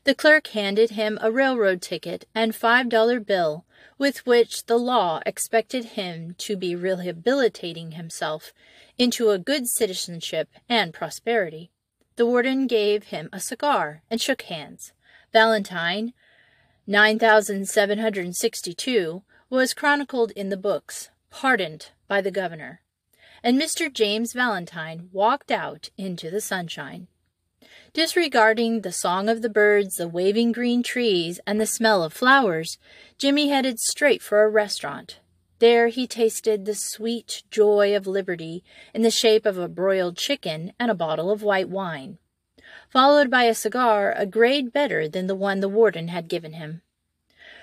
The 0.05 0.15
clerk 0.15 0.49
handed 0.49 0.91
him 0.91 1.19
a 1.21 1.31
railroad 1.31 1.83
ticket 1.83 2.27
and 2.35 2.55
five-dollar 2.55 3.21
bill, 3.21 3.65
with 3.99 4.27
which 4.27 4.67
the 4.67 4.79
law 4.79 5.21
expected 5.27 5.85
him 5.85 6.35
to 6.39 6.57
be 6.57 6.75
rehabilitating 6.75 7.93
himself 7.93 8.53
into 8.99 9.31
a 9.31 9.39
good 9.39 9.67
citizenship 9.67 10.49
and 10.69 10.95
prosperity. 10.95 11.71
The 12.17 12.27
warden 12.27 12.67
gave 12.67 13.05
him 13.05 13.29
a 13.33 13.41
cigar 13.41 14.03
and 14.11 14.21
shook 14.21 14.43
hands. 14.43 14.93
Valentine, 15.33 16.13
9762, 16.87 19.23
was 19.49 19.73
chronicled 19.73 20.33
in 20.33 20.51
the 20.51 20.57
books, 20.57 21.09
pardoned 21.31 21.93
by 22.09 22.21
the 22.21 22.31
governor, 22.31 22.83
and 23.43 23.59
Mr. 23.61 23.93
James 23.93 24.35
Valentine 24.35 25.09
walked 25.11 25.51
out 25.51 25.89
into 25.97 26.31
the 26.31 26.43
sunshine. 26.43 27.09
Disregarding 27.95 28.83
the 28.83 28.93
song 28.93 29.29
of 29.29 29.41
the 29.41 29.49
birds, 29.49 29.97
the 29.97 30.09
waving 30.09 30.53
green 30.53 30.83
trees, 30.83 31.41
and 31.47 31.61
the 31.61 31.67
smell 31.67 32.03
of 32.03 32.13
flowers, 32.13 32.77
Jimmy 33.17 33.49
headed 33.49 33.81
straight 33.81 34.21
for 34.21 34.43
a 34.43 34.51
restaurant. 34.51 35.21
There 35.61 35.89
he 35.89 36.07
tasted 36.07 36.65
the 36.65 36.75
sweet 36.75 37.45
joy 37.51 37.97
of 37.97 38.07
liberty 38.07 38.63
in 38.93 39.03
the 39.03 39.11
shape 39.11 39.47
of 39.47 39.57
a 39.57 39.69
broiled 39.69 40.19
chicken 40.19 40.73
and 40.79 40.91
a 40.91 40.95
bottle 40.95 41.31
of 41.31 41.43
white 41.43 41.71
wine, 41.71 42.19
followed 42.95 43.29
by 43.29 43.43
a 43.43 43.55
cigar 43.57 44.15
a 44.17 44.25
grade 44.25 44.73
better 44.73 45.09
than 45.09 45.27
the 45.27 45.35
one 45.35 45.59
the 45.59 45.69
warden 45.69 46.07
had 46.07 46.29
given 46.29 46.53
him. 46.53 46.81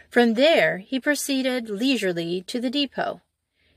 From 0.10 0.34
there 0.34 0.80
he 0.80 1.00
proceeded 1.00 1.70
leisurely 1.70 2.42
to 2.48 2.60
the 2.60 2.70
depot. 2.70 3.22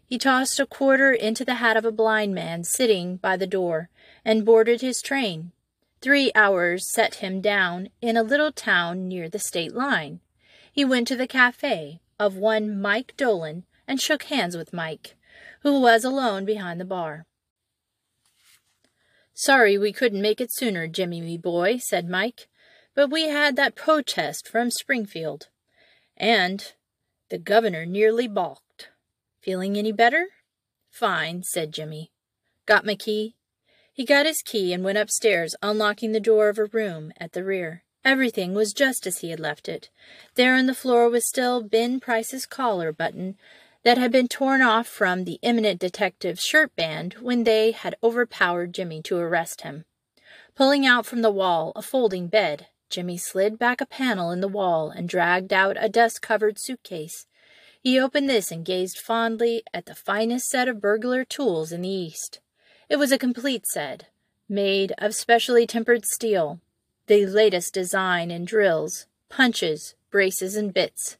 He 0.04 0.18
tossed 0.18 0.58
a 0.58 0.66
quarter 0.66 1.12
into 1.12 1.44
the 1.44 1.54
hat 1.62 1.76
of 1.76 1.84
a 1.84 1.92
blind 1.92 2.34
man 2.34 2.64
sitting 2.64 3.18
by 3.18 3.36
the 3.36 3.46
door 3.46 3.88
and 4.24 4.44
boarded 4.44 4.80
his 4.80 5.00
train. 5.00 5.52
Three 6.00 6.32
hours 6.34 6.88
set 6.88 7.16
him 7.16 7.40
down 7.40 7.88
in 8.02 8.16
a 8.16 8.24
little 8.24 8.50
town 8.50 9.06
near 9.06 9.28
the 9.28 9.38
state 9.38 9.76
line. 9.76 10.18
He 10.72 10.84
went 10.84 11.06
to 11.06 11.16
the 11.16 11.28
cafe 11.28 12.00
of 12.18 12.36
one 12.36 12.80
Mike 12.82 13.14
Dolan 13.16 13.62
and 13.86 14.00
shook 14.00 14.24
hands 14.24 14.56
with 14.56 14.72
Mike, 14.72 15.14
who 15.60 15.80
was 15.80 16.02
alone 16.04 16.44
behind 16.44 16.80
the 16.80 16.84
bar. 16.84 17.26
Sorry 19.34 19.76
we 19.76 19.92
couldn't 19.92 20.22
make 20.22 20.40
it 20.40 20.52
sooner, 20.52 20.86
Jimmy, 20.86 21.20
me 21.20 21.36
boy, 21.36 21.78
said 21.78 22.08
Mike, 22.08 22.48
but 22.94 23.10
we 23.10 23.28
had 23.28 23.56
that 23.56 23.74
protest 23.74 24.46
from 24.46 24.70
Springfield. 24.70 25.48
And 26.16 26.72
the 27.30 27.38
governor 27.38 27.84
nearly 27.84 28.28
balked. 28.28 28.90
Feeling 29.42 29.76
any 29.76 29.90
better? 29.90 30.28
Fine, 30.88 31.42
said 31.42 31.72
Jimmy. 31.72 32.12
Got 32.64 32.86
my 32.86 32.94
key? 32.94 33.34
He 33.92 34.04
got 34.04 34.26
his 34.26 34.40
key 34.40 34.72
and 34.72 34.84
went 34.84 34.98
upstairs, 34.98 35.56
unlocking 35.60 36.12
the 36.12 36.20
door 36.20 36.48
of 36.48 36.58
a 36.58 36.66
room 36.66 37.12
at 37.18 37.32
the 37.32 37.44
rear. 37.44 37.82
Everything 38.04 38.54
was 38.54 38.72
just 38.72 39.06
as 39.06 39.18
he 39.18 39.30
had 39.30 39.40
left 39.40 39.68
it. 39.68 39.90
There 40.34 40.54
on 40.54 40.66
the 40.66 40.74
floor 40.74 41.08
was 41.08 41.26
still 41.26 41.62
Ben 41.62 41.98
Price's 41.98 42.46
collar 42.46 42.92
button 42.92 43.36
that 43.84 43.98
had 43.98 44.10
been 44.10 44.28
torn 44.28 44.62
off 44.62 44.86
from 44.86 45.24
the 45.24 45.38
eminent 45.42 45.78
detective's 45.78 46.42
shirt 46.42 46.74
band 46.74 47.14
when 47.20 47.44
they 47.44 47.70
had 47.70 47.96
overpowered 48.02 48.74
Jimmy 48.74 49.02
to 49.02 49.16
arrest 49.16 49.60
him. 49.60 49.84
Pulling 50.54 50.86
out 50.86 51.06
from 51.06 51.22
the 51.22 51.30
wall 51.30 51.72
a 51.76 51.82
folding 51.82 52.26
bed, 52.28 52.68
Jimmy 52.88 53.18
slid 53.18 53.58
back 53.58 53.80
a 53.80 53.86
panel 53.86 54.30
in 54.30 54.40
the 54.40 54.48
wall 54.48 54.90
and 54.90 55.08
dragged 55.08 55.52
out 55.52 55.76
a 55.78 55.88
dust-covered 55.88 56.58
suitcase. 56.58 57.26
He 57.80 58.00
opened 58.00 58.28
this 58.28 58.50
and 58.50 58.64
gazed 58.64 58.98
fondly 58.98 59.62
at 59.74 59.86
the 59.86 59.94
finest 59.94 60.48
set 60.48 60.68
of 60.68 60.80
burglar 60.80 61.24
tools 61.24 61.70
in 61.72 61.82
the 61.82 61.88
East. 61.88 62.40
It 62.88 62.96
was 62.96 63.12
a 63.12 63.18
complete 63.18 63.66
set, 63.66 64.10
made 64.48 64.92
of 64.96 65.14
specially 65.14 65.66
tempered 65.66 66.06
steel, 66.06 66.60
the 67.06 67.26
latest 67.26 67.74
design 67.74 68.30
in 68.30 68.44
drills, 68.46 69.06
punches, 69.28 69.94
braces, 70.10 70.56
and 70.56 70.72
bits, 70.72 71.18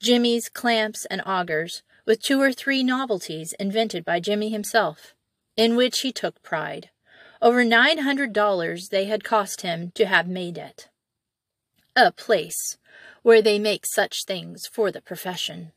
jimmies, 0.00 0.48
clamps, 0.48 1.04
and 1.06 1.22
augers, 1.24 1.82
with 2.10 2.20
two 2.20 2.42
or 2.42 2.52
three 2.52 2.82
novelties 2.82 3.54
invented 3.60 4.04
by 4.04 4.18
Jimmy 4.18 4.48
himself, 4.48 5.14
in 5.56 5.76
which 5.76 6.00
he 6.00 6.10
took 6.10 6.42
pride. 6.42 6.90
Over 7.40 7.62
nine 7.62 7.98
hundred 7.98 8.32
dollars 8.32 8.88
they 8.88 9.04
had 9.04 9.22
cost 9.22 9.60
him 9.60 9.92
to 9.94 10.06
have 10.06 10.26
made 10.26 10.58
it. 10.58 10.88
A 11.94 12.10
place 12.10 12.78
where 13.22 13.40
they 13.40 13.60
make 13.60 13.86
such 13.86 14.24
things 14.24 14.66
for 14.66 14.90
the 14.90 15.00
profession. 15.00 15.70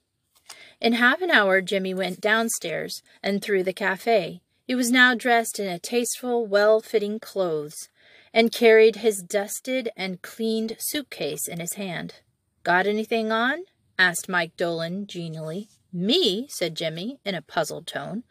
In 0.81 0.93
half 0.93 1.21
an 1.21 1.29
hour 1.29 1.61
Jimmy 1.61 1.93
went 1.93 2.19
downstairs 2.19 3.03
and 3.21 3.39
through 3.39 3.61
the 3.61 3.71
cafe, 3.71 4.41
he 4.65 4.73
was 4.73 4.89
now 4.89 5.13
dressed 5.13 5.59
in 5.59 5.67
a 5.67 5.77
tasteful, 5.77 6.47
well-fitting 6.47 7.19
clothes, 7.19 7.89
and 8.33 8.51
carried 8.51 8.95
his 8.95 9.21
dusted 9.21 9.91
and 9.95 10.23
cleaned 10.23 10.77
suitcase 10.79 11.47
in 11.47 11.59
his 11.59 11.73
hand. 11.73 12.15
Got 12.63 12.87
anything 12.87 13.31
on? 13.31 13.65
Asked 13.97 14.29
Mike 14.29 14.55
Dolan 14.57 15.07
genially. 15.07 15.69
Me? 15.91 16.47
said 16.49 16.75
Jimmy 16.75 17.19
in 17.23 17.35
a 17.35 17.41
puzzled 17.41 17.87
tone. 17.87 18.23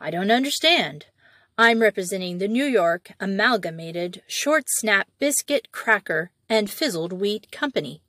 I 0.00 0.10
don't 0.10 0.30
understand. 0.30 1.06
I'm 1.58 1.80
representing 1.80 2.38
the 2.38 2.48
New 2.48 2.66
York 2.66 3.12
Amalgamated 3.18 4.22
Short 4.26 4.64
Snap 4.68 5.08
Biscuit 5.18 5.72
Cracker 5.72 6.30
and 6.48 6.70
Fizzled 6.70 7.14
Wheat 7.14 7.50
Company. 7.50 8.02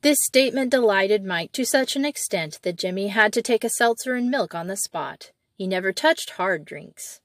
This 0.00 0.18
statement 0.20 0.70
delighted 0.70 1.24
Mike 1.24 1.52
to 1.52 1.64
such 1.64 1.94
an 1.94 2.04
extent 2.04 2.58
that 2.62 2.78
Jimmy 2.78 3.08
had 3.08 3.32
to 3.34 3.42
take 3.42 3.62
a 3.62 3.68
seltzer 3.68 4.14
and 4.14 4.30
milk 4.30 4.54
on 4.54 4.66
the 4.66 4.76
spot. 4.76 5.30
He 5.54 5.66
never 5.66 5.92
touched 5.92 6.30
hard 6.30 6.64
drinks. 6.64 7.20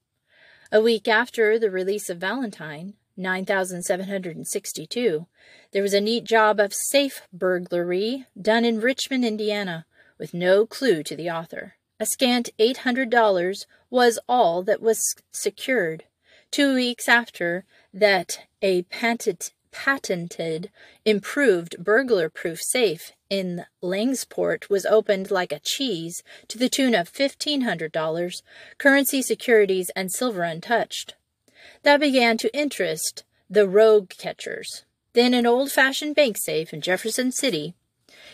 A 0.72 0.82
week 0.82 1.08
after 1.08 1.58
the 1.58 1.72
release 1.72 2.10
of 2.10 2.20
Valentine, 2.20 2.96
9762, 3.18 5.26
there 5.72 5.82
was 5.82 5.94
a 5.94 6.02
neat 6.02 6.24
job 6.24 6.60
of 6.60 6.74
safe 6.74 7.22
burglary 7.34 8.26
done 8.40 8.64
in 8.64 8.80
Richmond, 8.80 9.26
Indiana, 9.26 9.86
with 10.18 10.34
no 10.34 10.66
clue 10.66 11.04
to 11.04 11.16
the 11.16 11.30
author. 11.30 11.74
A 12.00 12.06
scant 12.06 12.50
$800 12.60 13.66
was 13.90 14.20
all 14.30 14.64
that 14.64 14.82
was 14.82 15.16
secured. 15.32 16.04
Two 16.52 16.76
weeks 16.76 17.10
after 17.10 17.66
that, 17.94 18.46
a 18.62 18.84
patent, 18.84 19.52
patented, 19.72 20.70
improved 21.06 21.84
burglar-proof 21.84 22.62
safe 22.62 23.14
in 23.30 23.66
Logansport 23.84 24.70
was 24.70 24.86
opened 24.86 25.32
like 25.32 25.52
a 25.52 25.60
cheese 25.60 26.24
to 26.48 26.58
the 26.58 26.70
tune 26.70 26.96
of 26.96 27.12
$1,500, 27.12 28.42
currency 28.78 29.22
securities 29.22 29.92
and 29.96 30.12
silver 30.12 30.44
untouched. 30.44 31.16
That 31.84 32.00
began 32.00 32.38
to 32.40 32.58
interest 32.58 33.24
the 33.50 33.68
rogue 33.68 34.10
catchers. 34.10 34.84
Then 35.14 35.34
an 35.34 35.46
old-fashioned 35.46 36.16
bank 36.16 36.38
safe 36.38 36.74
in 36.74 36.82
Jefferson 36.82 37.32
City 37.32 37.76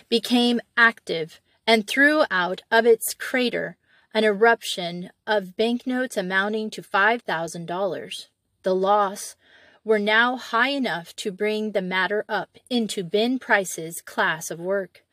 became 0.09 0.59
active 0.75 1.39
and 1.65 1.87
threw 1.87 2.23
out 2.29 2.61
of 2.71 2.85
its 2.85 3.13
crater 3.13 3.77
an 4.13 4.23
eruption 4.23 5.09
of 5.25 5.55
banknotes 5.55 6.17
amounting 6.17 6.69
to 6.71 6.81
$5,000. 6.81 8.27
The 8.63 8.75
loss 8.75 9.35
were 9.83 9.99
now 9.99 10.37
high 10.37 10.69
enough 10.69 11.15
to 11.17 11.31
bring 11.31 11.71
the 11.71 11.81
matter 11.81 12.23
up 12.29 12.57
into 12.69 13.03
Ben 13.03 13.39
Price's 13.39 14.01
class 14.01 14.51
of 14.51 14.59
work. 14.59 15.03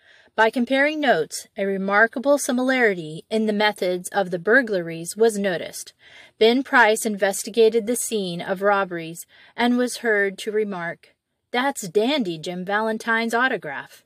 By 0.40 0.48
comparing 0.48 1.00
notes, 1.00 1.48
a 1.54 1.66
remarkable 1.66 2.38
similarity 2.38 3.26
in 3.28 3.44
the 3.44 3.52
methods 3.52 4.08
of 4.08 4.30
the 4.30 4.38
burglaries 4.38 5.14
was 5.14 5.36
noticed. 5.36 5.92
Ben 6.38 6.62
Price 6.62 7.04
investigated 7.04 7.86
the 7.86 7.94
scene 7.94 8.40
of 8.40 8.62
robberies 8.62 9.26
and 9.54 9.76
was 9.76 9.98
heard 9.98 10.38
to 10.38 10.50
remark, 10.50 11.14
That's 11.50 11.86
dandy 11.86 12.38
Jim 12.38 12.64
Valentine's 12.64 13.34
autograph. 13.34 14.02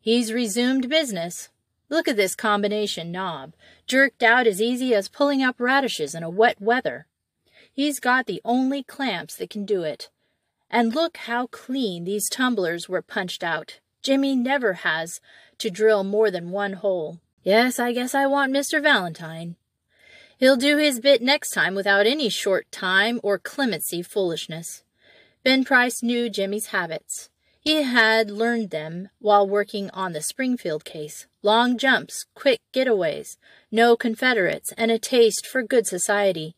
He's 0.00 0.32
resumed 0.32 0.88
business. 0.88 1.48
Look 1.88 2.06
at 2.06 2.14
this 2.14 2.36
combination 2.36 3.10
knob, 3.10 3.52
jerked 3.84 4.22
out 4.22 4.46
as 4.46 4.62
easy 4.62 4.94
as 4.94 5.08
pulling 5.08 5.42
up 5.42 5.56
radishes 5.58 6.14
in 6.14 6.22
a 6.22 6.30
wet 6.30 6.60
weather. 6.60 7.08
He's 7.72 7.98
got 7.98 8.26
the 8.26 8.40
only 8.44 8.84
clamps 8.84 9.34
that 9.34 9.50
can 9.50 9.64
do 9.64 9.82
it. 9.82 10.10
And 10.70 10.94
look 10.94 11.16
how 11.16 11.48
clean 11.48 12.04
these 12.04 12.28
tumblers 12.28 12.88
were 12.88 13.02
punched 13.02 13.42
out. 13.42 13.80
Jimmy 14.02 14.34
never 14.34 14.74
has 14.74 15.20
to 15.58 15.70
drill 15.70 16.04
more 16.04 16.30
than 16.30 16.50
one 16.50 16.74
hole. 16.74 17.20
Yes, 17.42 17.78
I 17.78 17.92
guess 17.92 18.14
I 18.14 18.26
want 18.26 18.52
Mr. 18.52 18.82
Valentine. 18.82 19.56
He'll 20.38 20.56
do 20.56 20.76
his 20.76 21.00
bit 21.00 21.22
next 21.22 21.50
time 21.50 21.74
without 21.74 22.06
any 22.06 22.28
short 22.28 22.70
time 22.72 23.20
or 23.22 23.38
clemency 23.38 24.02
foolishness. 24.02 24.82
Ben 25.44 25.64
Price 25.64 26.02
knew 26.02 26.28
Jimmy's 26.28 26.66
habits. 26.66 27.30
He 27.60 27.82
had 27.82 28.28
learned 28.28 28.70
them 28.70 29.08
while 29.20 29.48
working 29.48 29.88
on 29.90 30.12
the 30.12 30.20
Springfield 30.20 30.84
case 30.84 31.26
long 31.42 31.76
jumps, 31.76 32.26
quick 32.34 32.60
getaways, 32.72 33.36
no 33.70 33.96
Confederates, 33.96 34.72
and 34.76 34.90
a 34.90 34.98
taste 34.98 35.46
for 35.46 35.62
good 35.62 35.86
society. 35.86 36.54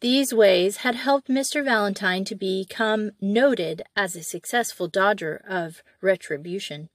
These 0.00 0.32
ways 0.32 0.78
had 0.78 0.94
helped 0.94 1.28
Mr. 1.28 1.62
Valentine 1.62 2.24
to 2.24 2.34
become 2.34 3.12
noted 3.20 3.82
as 3.94 4.16
a 4.16 4.22
successful 4.22 4.88
dodger 4.88 5.44
of 5.46 5.82
retribution. 6.00 6.88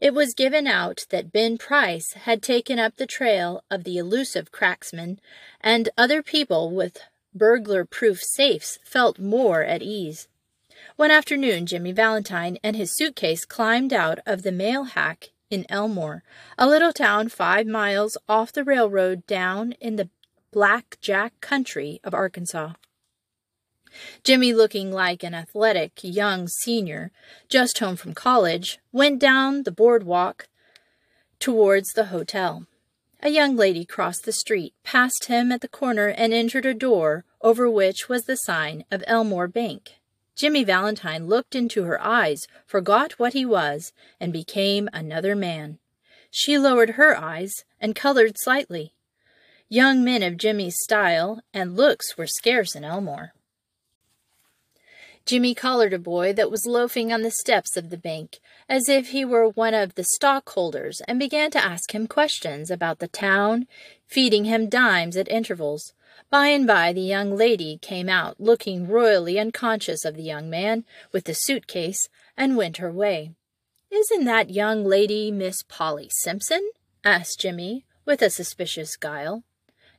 It 0.00 0.14
was 0.14 0.34
given 0.34 0.66
out 0.66 1.06
that 1.10 1.32
Ben 1.32 1.58
Price 1.58 2.14
had 2.14 2.42
taken 2.42 2.78
up 2.78 2.96
the 2.96 3.06
trail 3.06 3.62
of 3.70 3.84
the 3.84 3.98
elusive 3.98 4.50
cracksman, 4.50 5.18
and 5.60 5.90
other 5.96 6.22
people 6.22 6.72
with 6.72 6.98
burglar 7.32 7.84
proof 7.84 8.20
safes 8.22 8.80
felt 8.84 9.20
more 9.20 9.62
at 9.62 9.82
ease. 9.82 10.26
One 10.96 11.12
afternoon, 11.12 11.66
Jimmy 11.66 11.92
Valentine 11.92 12.58
and 12.64 12.74
his 12.74 12.94
suitcase 12.94 13.44
climbed 13.44 13.92
out 13.92 14.18
of 14.26 14.42
the 14.42 14.52
mail 14.52 14.84
hack 14.84 15.30
in 15.50 15.66
Elmore, 15.68 16.22
a 16.56 16.68
little 16.68 16.92
town 16.92 17.28
five 17.28 17.66
miles 17.66 18.18
off 18.28 18.52
the 18.52 18.64
railroad 18.64 19.26
down 19.26 19.72
in 19.80 19.96
the 19.96 20.10
Black 20.50 20.96
Jack 21.02 21.38
country 21.42 22.00
of 22.02 22.14
Arkansas. 22.14 22.72
Jimmy, 24.24 24.54
looking 24.54 24.90
like 24.90 25.22
an 25.22 25.34
athletic 25.34 25.92
young 26.02 26.48
senior 26.48 27.10
just 27.48 27.78
home 27.80 27.96
from 27.96 28.14
college, 28.14 28.78
went 28.90 29.18
down 29.18 29.64
the 29.64 29.70
boardwalk 29.70 30.48
towards 31.38 31.92
the 31.92 32.06
hotel. 32.06 32.66
A 33.20 33.28
young 33.28 33.56
lady 33.56 33.84
crossed 33.84 34.24
the 34.24 34.32
street, 34.32 34.72
passed 34.84 35.26
him 35.26 35.52
at 35.52 35.60
the 35.60 35.68
corner, 35.68 36.08
and 36.08 36.32
entered 36.32 36.64
a 36.64 36.72
door 36.72 37.24
over 37.42 37.68
which 37.68 38.08
was 38.08 38.24
the 38.24 38.36
sign 38.36 38.84
of 38.90 39.04
Elmore 39.06 39.48
Bank. 39.48 39.96
Jimmy 40.34 40.64
Valentine 40.64 41.26
looked 41.26 41.54
into 41.54 41.82
her 41.82 42.00
eyes, 42.00 42.46
forgot 42.64 43.18
what 43.18 43.32
he 43.32 43.44
was, 43.44 43.92
and 44.18 44.32
became 44.32 44.88
another 44.92 45.34
man. 45.34 45.78
She 46.30 46.56
lowered 46.56 46.90
her 46.90 47.16
eyes 47.16 47.64
and 47.80 47.94
colored 47.94 48.38
slightly. 48.38 48.94
Young 49.70 50.02
men 50.02 50.22
of 50.22 50.38
Jimmy's 50.38 50.78
style 50.82 51.42
and 51.52 51.76
looks 51.76 52.16
were 52.16 52.26
scarce 52.26 52.74
in 52.74 52.84
Elmore. 52.84 53.34
Jimmy 55.26 55.54
collared 55.54 55.92
a 55.92 55.98
boy 55.98 56.32
that 56.32 56.50
was 56.50 56.64
loafing 56.64 57.12
on 57.12 57.20
the 57.20 57.30
steps 57.30 57.76
of 57.76 57.90
the 57.90 57.98
bank, 57.98 58.38
as 58.66 58.88
if 58.88 59.10
he 59.10 59.26
were 59.26 59.46
one 59.46 59.74
of 59.74 59.94
the 59.94 60.04
stockholders, 60.04 61.02
and 61.06 61.18
began 61.18 61.50
to 61.50 61.62
ask 61.62 61.94
him 61.94 62.06
questions 62.06 62.70
about 62.70 62.98
the 62.98 63.08
town, 63.08 63.66
feeding 64.06 64.46
him 64.46 64.70
dimes 64.70 65.18
at 65.18 65.30
intervals. 65.30 65.92
By 66.30 66.46
and 66.46 66.66
by 66.66 66.94
the 66.94 67.02
young 67.02 67.36
lady 67.36 67.76
came 67.82 68.08
out, 68.08 68.40
looking 68.40 68.88
royally 68.88 69.38
unconscious 69.38 70.02
of 70.06 70.16
the 70.16 70.22
young 70.22 70.48
man 70.48 70.86
with 71.12 71.24
the 71.24 71.34
suitcase, 71.34 72.08
and 72.38 72.56
went 72.56 72.78
her 72.78 72.90
way. 72.90 73.32
Isn't 73.90 74.24
that 74.24 74.48
young 74.48 74.82
lady 74.82 75.30
Miss 75.30 75.62
Polly 75.62 76.08
Simpson? 76.10 76.70
asked 77.04 77.38
Jimmy, 77.38 77.84
with 78.06 78.22
a 78.22 78.30
suspicious 78.30 78.96
guile. 78.96 79.44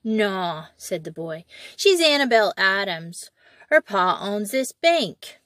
No, 0.03 0.65
said 0.77 1.03
the 1.03 1.11
boy. 1.11 1.45
She's 1.75 2.01
Annabel 2.01 2.53
Adams. 2.57 3.31
Her 3.69 3.81
pa 3.81 4.17
owns 4.21 4.51
this 4.51 4.71
bank. 4.71 5.39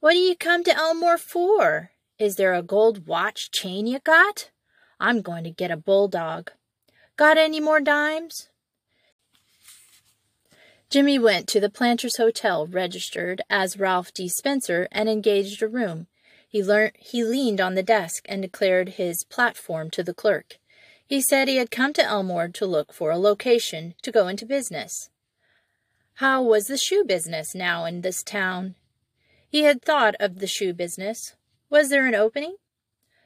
What 0.00 0.12
do 0.12 0.18
you 0.18 0.34
come 0.34 0.64
to 0.64 0.76
Elmore 0.76 1.18
for? 1.18 1.90
Is 2.18 2.36
there 2.36 2.54
a 2.54 2.62
gold 2.62 3.06
watch 3.06 3.50
chain 3.50 3.86
you 3.86 3.98
got? 4.00 4.50
I'm 4.98 5.20
going 5.20 5.44
to 5.44 5.50
get 5.50 5.70
a 5.70 5.76
bulldog. 5.76 6.50
Got 7.16 7.38
any 7.38 7.60
more 7.60 7.80
dimes? 7.80 8.48
Jimmy 10.88 11.18
went 11.18 11.46
to 11.48 11.60
the 11.60 11.70
Planters 11.70 12.16
Hotel, 12.16 12.66
registered 12.66 13.42
as 13.48 13.78
Ralph 13.78 14.12
D. 14.12 14.26
Spencer, 14.28 14.88
and 14.90 15.08
engaged 15.08 15.62
a 15.62 15.68
room. 15.68 16.08
He, 16.48 16.62
learned, 16.64 16.92
he 16.98 17.22
leaned 17.22 17.60
on 17.60 17.74
the 17.74 17.82
desk 17.82 18.24
and 18.28 18.42
declared 18.42 18.90
his 18.90 19.22
platform 19.24 19.90
to 19.90 20.02
the 20.02 20.14
clerk. 20.14 20.58
He 21.10 21.20
said 21.20 21.48
he 21.48 21.56
had 21.56 21.72
come 21.72 21.92
to 21.94 22.04
Elmore 22.04 22.46
to 22.46 22.64
look 22.64 22.92
for 22.92 23.10
a 23.10 23.18
location 23.18 23.96
to 24.02 24.12
go 24.12 24.28
into 24.28 24.46
business. 24.46 25.10
How 26.14 26.40
was 26.40 26.68
the 26.68 26.76
shoe 26.76 27.02
business 27.02 27.52
now 27.52 27.84
in 27.84 28.02
this 28.02 28.22
town? 28.22 28.76
He 29.48 29.64
had 29.64 29.82
thought 29.82 30.14
of 30.20 30.38
the 30.38 30.46
shoe 30.46 30.72
business. 30.72 31.34
Was 31.68 31.88
there 31.88 32.06
an 32.06 32.14
opening? 32.14 32.58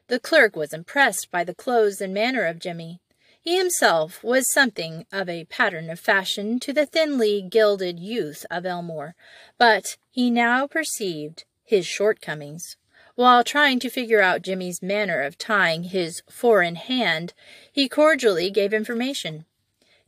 The 0.08 0.18
clerk 0.18 0.56
was 0.56 0.72
impressed 0.72 1.30
by 1.30 1.44
the 1.44 1.54
clothes 1.54 2.00
and 2.00 2.14
manner 2.14 2.46
of 2.46 2.58
Jimmy. 2.58 3.02
He 3.38 3.58
himself 3.58 4.24
was 4.24 4.50
something 4.50 5.04
of 5.12 5.28
a 5.28 5.44
pattern 5.44 5.90
of 5.90 6.00
fashion 6.00 6.58
to 6.60 6.72
the 6.72 6.86
thinly 6.86 7.42
gilded 7.42 8.00
youth 8.00 8.46
of 8.50 8.64
Elmore, 8.64 9.14
but 9.58 9.98
he 10.10 10.30
now 10.30 10.66
perceived 10.66 11.44
his 11.62 11.84
shortcomings. 11.84 12.78
While 13.14 13.44
trying 13.44 13.78
to 13.80 13.90
figure 13.90 14.20
out 14.20 14.42
Jimmy's 14.42 14.82
manner 14.82 15.20
of 15.22 15.38
tying 15.38 15.84
his 15.84 16.22
four-in 16.28 16.74
hand, 16.74 17.32
he 17.70 17.88
cordially 17.88 18.50
gave 18.50 18.74
information. 18.74 19.44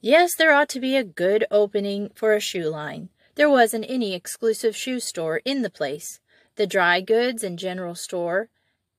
Yes, 0.00 0.34
there 0.34 0.52
ought 0.52 0.68
to 0.70 0.80
be 0.80 0.96
a 0.96 1.04
good 1.04 1.46
opening 1.50 2.10
for 2.14 2.34
a 2.34 2.40
shoe 2.40 2.68
line. 2.68 3.08
There 3.36 3.50
wasn't 3.50 3.86
any 3.88 4.14
exclusive 4.14 4.74
shoe 4.76 5.00
store 5.00 5.42
in 5.44 5.62
the 5.62 5.70
place. 5.70 6.20
The 6.56 6.66
dry 6.66 7.00
goods 7.00 7.44
and 7.44 7.58
general 7.58 7.94
store 7.94 8.48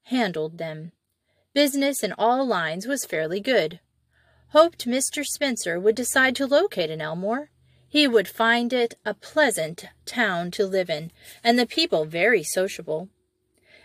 handled 0.03 0.57
them. 0.57 0.91
Business 1.53 2.03
in 2.03 2.13
all 2.13 2.45
lines 2.45 2.87
was 2.87 3.05
fairly 3.05 3.39
good 3.39 3.79
hoped 4.49 4.87
Mr. 4.87 5.25
Spencer 5.25 5.79
would 5.79 5.95
decide 5.95 6.35
to 6.35 6.47
locate 6.47 6.89
in 6.89 7.01
Elmore. 7.01 7.49
He 7.89 8.07
would 8.07 8.27
find 8.27 8.73
it 8.73 8.97
a 9.05 9.13
pleasant 9.13 9.85
town 10.05 10.51
to 10.51 10.65
live 10.65 10.89
in, 10.89 11.11
and 11.43 11.57
the 11.57 11.65
people 11.65 12.05
very 12.05 12.43
sociable. 12.43 13.09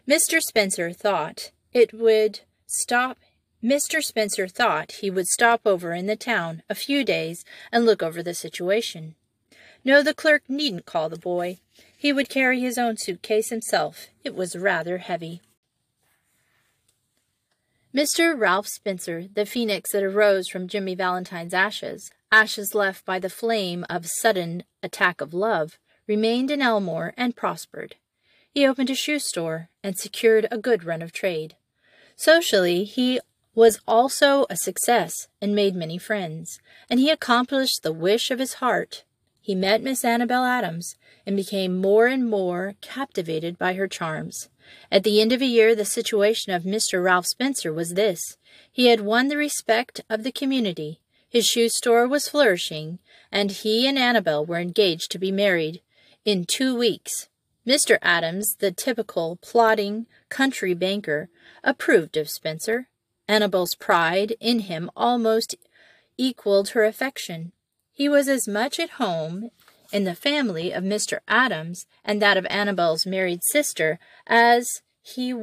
Mr. 0.08 0.40
Spencer 0.40 0.92
thought 0.92 1.52
it 1.72 1.94
would 1.94 2.40
stop 2.66 3.18
Mr. 3.62 4.02
Spencer 4.02 4.48
thought 4.48 4.92
he 5.00 5.08
would 5.08 5.28
stop 5.28 5.60
over 5.64 5.92
in 5.92 6.06
the 6.06 6.16
town 6.16 6.64
a 6.68 6.74
few 6.74 7.04
days 7.04 7.44
and 7.70 7.86
look 7.86 8.02
over 8.02 8.20
the 8.20 8.34
situation. 8.34 9.14
No, 9.84 10.02
the 10.02 10.14
clerk 10.14 10.42
needn't 10.48 10.84
call 10.84 11.08
the 11.08 11.16
boy. 11.16 11.58
He 11.96 12.12
would 12.12 12.28
carry 12.28 12.58
his 12.60 12.76
own 12.76 12.96
suitcase 12.96 13.50
himself. 13.50 14.08
It 14.24 14.34
was 14.34 14.56
rather 14.56 14.98
heavy. 14.98 15.42
Mr. 17.94 18.36
Ralph 18.36 18.66
Spencer, 18.66 19.26
the 19.32 19.46
phoenix 19.46 19.92
that 19.92 20.02
arose 20.02 20.48
from 20.48 20.66
Jimmy 20.66 20.96
Valentine's 20.96 21.54
ashes, 21.54 22.10
ashes 22.32 22.74
left 22.74 23.04
by 23.04 23.20
the 23.20 23.30
flame 23.30 23.84
of 23.88 24.06
sudden 24.06 24.64
attack 24.82 25.20
of 25.20 25.32
love, 25.32 25.78
remained 26.08 26.50
in 26.50 26.60
Elmore 26.60 27.14
and 27.16 27.36
prospered. 27.36 27.94
He 28.54 28.66
opened 28.66 28.90
a 28.90 28.94
shoe 28.94 29.18
store 29.18 29.70
and 29.82 29.98
secured 29.98 30.46
a 30.50 30.58
good 30.58 30.84
run 30.84 31.00
of 31.00 31.10
trade. 31.10 31.56
Socially, 32.16 32.84
he 32.84 33.18
was 33.54 33.80
also 33.88 34.44
a 34.50 34.56
success 34.56 35.28
and 35.40 35.54
made 35.54 35.74
many 35.74 35.96
friends, 35.96 36.60
and 36.90 37.00
he 37.00 37.08
accomplished 37.10 37.82
the 37.82 37.92
wish 37.92 38.30
of 38.30 38.38
his 38.38 38.54
heart. 38.54 39.04
He 39.40 39.54
met 39.54 39.82
Miss 39.82 40.04
Annabel 40.04 40.44
Adams 40.44 40.96
and 41.26 41.34
became 41.34 41.78
more 41.78 42.06
and 42.06 42.28
more 42.28 42.74
captivated 42.82 43.58
by 43.58 43.72
her 43.72 43.88
charms. 43.88 44.50
At 44.90 45.02
the 45.02 45.20
end 45.20 45.32
of 45.32 45.40
a 45.40 45.46
year, 45.46 45.74
the 45.74 45.84
situation 45.86 46.52
of 46.52 46.62
Mr. 46.62 47.02
Ralph 47.02 47.26
Spencer 47.26 47.72
was 47.72 47.94
this. 47.94 48.36
He 48.70 48.86
had 48.86 49.00
won 49.00 49.28
the 49.28 49.36
respect 49.36 50.02
of 50.10 50.24
the 50.24 50.32
community. 50.32 51.00
His 51.28 51.46
shoe 51.46 51.70
store 51.70 52.06
was 52.06 52.28
flourishing, 52.28 52.98
and 53.32 53.50
he 53.50 53.86
and 53.88 53.98
Annabel 53.98 54.44
were 54.44 54.60
engaged 54.60 55.10
to 55.10 55.18
be 55.18 55.32
married 55.32 55.80
in 56.24 56.44
two 56.44 56.76
weeks. 56.76 57.28
Mr. 57.66 57.98
Adams, 58.02 58.56
the 58.56 58.72
typical 58.72 59.36
plodding 59.36 60.06
country 60.28 60.74
banker, 60.74 61.28
approved 61.62 62.16
of 62.16 62.28
Spencer. 62.28 62.88
Annabel's 63.28 63.76
pride 63.76 64.34
in 64.40 64.60
him 64.60 64.90
almost 64.96 65.54
equaled 66.16 66.70
her 66.70 66.84
affection. 66.84 67.52
He 67.92 68.08
was 68.08 68.28
as 68.28 68.48
much 68.48 68.80
at 68.80 68.90
home 68.90 69.50
in 69.92 70.04
the 70.04 70.14
family 70.14 70.72
of 70.72 70.82
Mr. 70.82 71.20
Adams 71.28 71.86
and 72.04 72.20
that 72.20 72.36
of 72.36 72.46
Annabel's 72.46 73.06
married 73.06 73.44
sister 73.44 73.98
as 74.26 74.82
he 75.02 75.34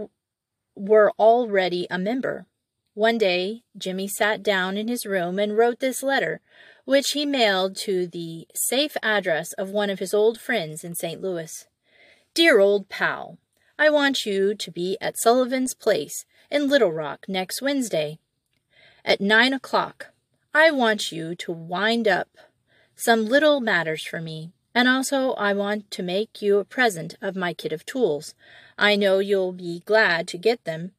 were 0.75 1.13
already 1.17 1.87
a 1.89 1.97
member. 1.97 2.47
One 2.95 3.17
day, 3.17 3.63
Jimmy 3.77 4.09
sat 4.09 4.43
down 4.43 4.75
in 4.75 4.89
his 4.89 5.05
room 5.05 5.39
and 5.39 5.57
wrote 5.57 5.79
this 5.79 6.03
letter, 6.03 6.41
which 6.83 7.11
he 7.11 7.25
mailed 7.25 7.77
to 7.77 8.07
the 8.07 8.45
safe 8.53 8.97
address 9.01 9.53
of 9.53 9.69
one 9.69 9.89
of 9.89 9.99
his 9.99 10.13
old 10.13 10.39
friends 10.39 10.83
in 10.83 10.95
St. 10.95 11.21
Louis. 11.21 11.65
Dear 12.39 12.59
old 12.59 12.87
pal, 12.87 13.37
I 13.77 13.89
want 13.89 14.25
you 14.25 14.55
to 14.55 14.71
be 14.71 14.97
at 15.01 15.17
Sullivan's 15.17 15.73
Place 15.73 16.23
in 16.49 16.69
Little 16.69 16.93
Rock 16.93 17.25
next 17.27 17.61
Wednesday 17.61 18.17
at 19.03 19.19
nine 19.19 19.51
o'clock. 19.51 20.13
I 20.53 20.71
want 20.71 21.11
you 21.11 21.35
to 21.35 21.51
wind 21.51 22.07
up 22.07 22.29
some 22.95 23.25
little 23.25 23.59
matters 23.59 24.05
for 24.05 24.21
me. 24.21 24.53
And 24.73 24.87
also, 24.87 25.33
I 25.33 25.51
want 25.51 25.91
to 25.91 26.01
make 26.01 26.41
you 26.41 26.59
a 26.59 26.63
present 26.63 27.17
of 27.21 27.35
my 27.35 27.53
kit 27.53 27.73
of 27.73 27.85
tools. 27.85 28.35
I 28.77 28.95
know 28.95 29.19
you'll 29.19 29.51
be 29.51 29.83
glad 29.85 30.25
to 30.29 30.37
get 30.37 30.63
them. 30.63 30.93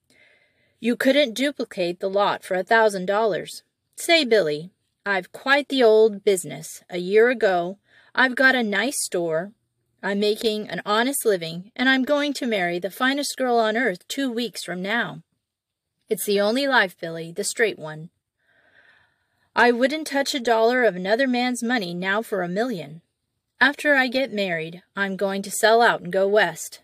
You 0.79 0.94
couldn't 0.94 1.33
duplicate 1.33 2.00
the 2.00 2.11
lot 2.11 2.44
for 2.44 2.55
a 2.55 2.62
thousand 2.62 3.07
dollars. 3.07 3.62
Say, 3.96 4.26
Billy, 4.26 4.72
I've 5.07 5.33
quite 5.33 5.70
the 5.70 5.83
old 5.83 6.22
business. 6.22 6.85
A 6.90 6.98
year 6.98 7.31
ago, 7.31 7.79
I've 8.14 8.37
got 8.37 8.55
a 8.55 8.62
nice 8.62 9.03
store, 9.03 9.53
I'm 10.02 10.18
making 10.18 10.68
an 10.70 10.80
honest 10.86 11.26
living, 11.26 11.72
and 11.76 11.88
I'm 11.88 12.04
going 12.04 12.32
to 12.34 12.46
marry 12.46 12.78
the 12.78 12.90
finest 12.90 13.36
girl 13.36 13.58
on 13.58 13.76
earth 13.76 14.08
two 14.08 14.32
weeks 14.32 14.64
from 14.64 14.80
now. 14.80 15.22
It's 16.08 16.24
the 16.24 16.40
only 16.40 16.66
life, 16.66 16.96
Billy, 16.98 17.32
the 17.32 17.44
straight 17.44 17.78
one. 17.78 18.08
I 19.54 19.72
wouldn't 19.72 20.06
touch 20.06 20.34
a 20.34 20.40
dollar 20.40 20.84
of 20.84 20.96
another 20.96 21.26
man's 21.26 21.62
money 21.62 21.92
now 21.92 22.22
for 22.22 22.42
a 22.42 22.48
million. 22.48 23.02
After 23.60 23.94
I 23.94 24.06
get 24.06 24.32
married, 24.32 24.82
I'm 24.96 25.16
going 25.16 25.42
to 25.42 25.50
sell 25.50 25.82
out 25.82 26.00
and 26.00 26.10
go 26.10 26.26
west, 26.26 26.80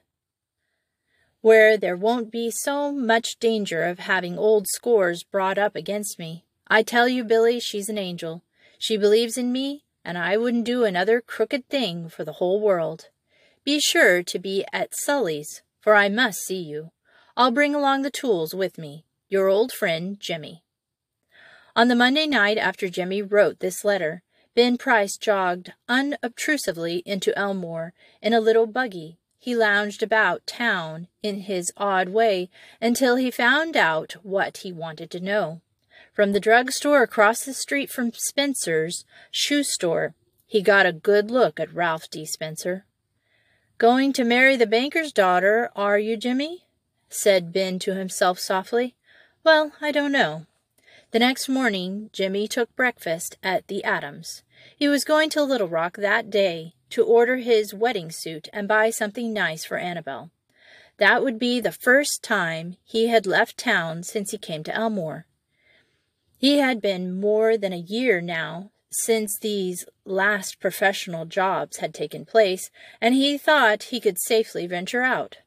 where 1.40 1.78
there 1.78 1.96
won't 1.96 2.30
be 2.30 2.50
so 2.50 2.92
much 2.92 3.38
danger 3.38 3.84
of 3.84 4.00
having 4.00 4.36
old 4.36 4.66
scores 4.68 5.22
brought 5.22 5.56
up 5.56 5.74
against 5.74 6.18
me. 6.18 6.44
I 6.68 6.82
tell 6.82 7.08
you, 7.08 7.24
Billy, 7.24 7.60
she's 7.60 7.88
an 7.88 7.96
angel. 7.96 8.42
She 8.78 8.98
believes 8.98 9.38
in 9.38 9.52
me, 9.52 9.84
and 10.06 10.16
I 10.16 10.36
wouldn't 10.36 10.64
do 10.64 10.84
another 10.84 11.20
crooked 11.20 11.68
thing 11.68 12.08
for 12.08 12.24
the 12.24 12.34
whole 12.34 12.60
world. 12.60 13.08
Be 13.64 13.80
sure 13.80 14.22
to 14.22 14.38
be 14.38 14.64
at 14.72 14.94
Sully's, 14.94 15.62
for 15.80 15.96
I 15.96 16.08
must 16.08 16.38
see 16.46 16.62
you. 16.62 16.92
I'll 17.36 17.50
bring 17.50 17.74
along 17.74 18.02
the 18.02 18.10
tools 18.10 18.54
with 18.54 18.78
me. 18.78 19.04
Your 19.28 19.48
old 19.48 19.72
friend, 19.72 20.18
Jimmy. 20.20 20.62
On 21.74 21.88
the 21.88 21.96
Monday 21.96 22.26
night 22.26 22.56
after 22.56 22.88
Jimmy 22.88 23.20
wrote 23.20 23.58
this 23.58 23.84
letter, 23.84 24.22
Ben 24.54 24.78
Price 24.78 25.16
jogged 25.16 25.72
unobtrusively 25.88 27.02
into 27.04 27.36
Elmore 27.36 27.92
in 28.22 28.32
a 28.32 28.40
little 28.40 28.68
buggy. 28.68 29.18
He 29.40 29.56
lounged 29.56 30.04
about 30.04 30.46
town 30.46 31.08
in 31.24 31.40
his 31.40 31.72
odd 31.76 32.10
way 32.10 32.48
until 32.80 33.16
he 33.16 33.30
found 33.32 33.76
out 33.76 34.12
what 34.22 34.58
he 34.58 34.72
wanted 34.72 35.10
to 35.10 35.20
know. 35.20 35.62
From 36.16 36.32
the 36.32 36.40
drug 36.40 36.72
store 36.72 37.02
across 37.02 37.44
the 37.44 37.52
street 37.52 37.90
from 37.90 38.10
Spencer's 38.14 39.04
shoe 39.30 39.62
store, 39.62 40.14
he 40.46 40.62
got 40.62 40.86
a 40.86 40.92
good 40.92 41.30
look 41.30 41.60
at 41.60 41.74
Ralph 41.74 42.08
D. 42.08 42.24
Spencer. 42.24 42.86
Going 43.76 44.14
to 44.14 44.24
marry 44.24 44.56
the 44.56 44.66
banker's 44.66 45.12
daughter, 45.12 45.70
are 45.76 45.98
you, 45.98 46.16
Jimmy? 46.16 46.64
said 47.10 47.52
Ben 47.52 47.78
to 47.80 47.94
himself 47.94 48.38
softly. 48.38 48.94
Well, 49.44 49.72
I 49.82 49.92
don't 49.92 50.10
know. 50.10 50.46
The 51.10 51.18
next 51.18 51.50
morning, 51.50 52.08
Jimmy 52.14 52.48
took 52.48 52.74
breakfast 52.74 53.36
at 53.42 53.66
the 53.66 53.84
Adams. 53.84 54.42
He 54.74 54.88
was 54.88 55.04
going 55.04 55.28
to 55.30 55.42
Little 55.42 55.68
Rock 55.68 55.98
that 55.98 56.30
day 56.30 56.72
to 56.88 57.04
order 57.04 57.36
his 57.36 57.74
wedding 57.74 58.10
suit 58.10 58.48
and 58.54 58.66
buy 58.66 58.88
something 58.88 59.34
nice 59.34 59.66
for 59.66 59.76
Annabel. 59.76 60.30
That 60.96 61.22
would 61.22 61.38
be 61.38 61.60
the 61.60 61.72
first 61.72 62.22
time 62.22 62.78
he 62.84 63.08
had 63.08 63.26
left 63.26 63.58
town 63.58 64.02
since 64.02 64.30
he 64.30 64.38
came 64.38 64.64
to 64.64 64.74
Elmore. 64.74 65.26
He 66.38 66.58
had 66.58 66.80
been 66.80 67.18
more 67.18 67.56
than 67.56 67.72
a 67.72 67.78
year 67.78 68.20
now 68.20 68.70
since 68.90 69.38
these 69.38 69.84
last 70.04 70.60
professional 70.60 71.24
jobs 71.24 71.78
had 71.78 71.92
taken 71.92 72.24
place, 72.24 72.70
and 73.00 73.14
he 73.14 73.36
thought 73.36 73.84
he 73.84 74.00
could 74.00 74.18
safely 74.18 74.66
venture 74.66 75.02
out. 75.02 75.38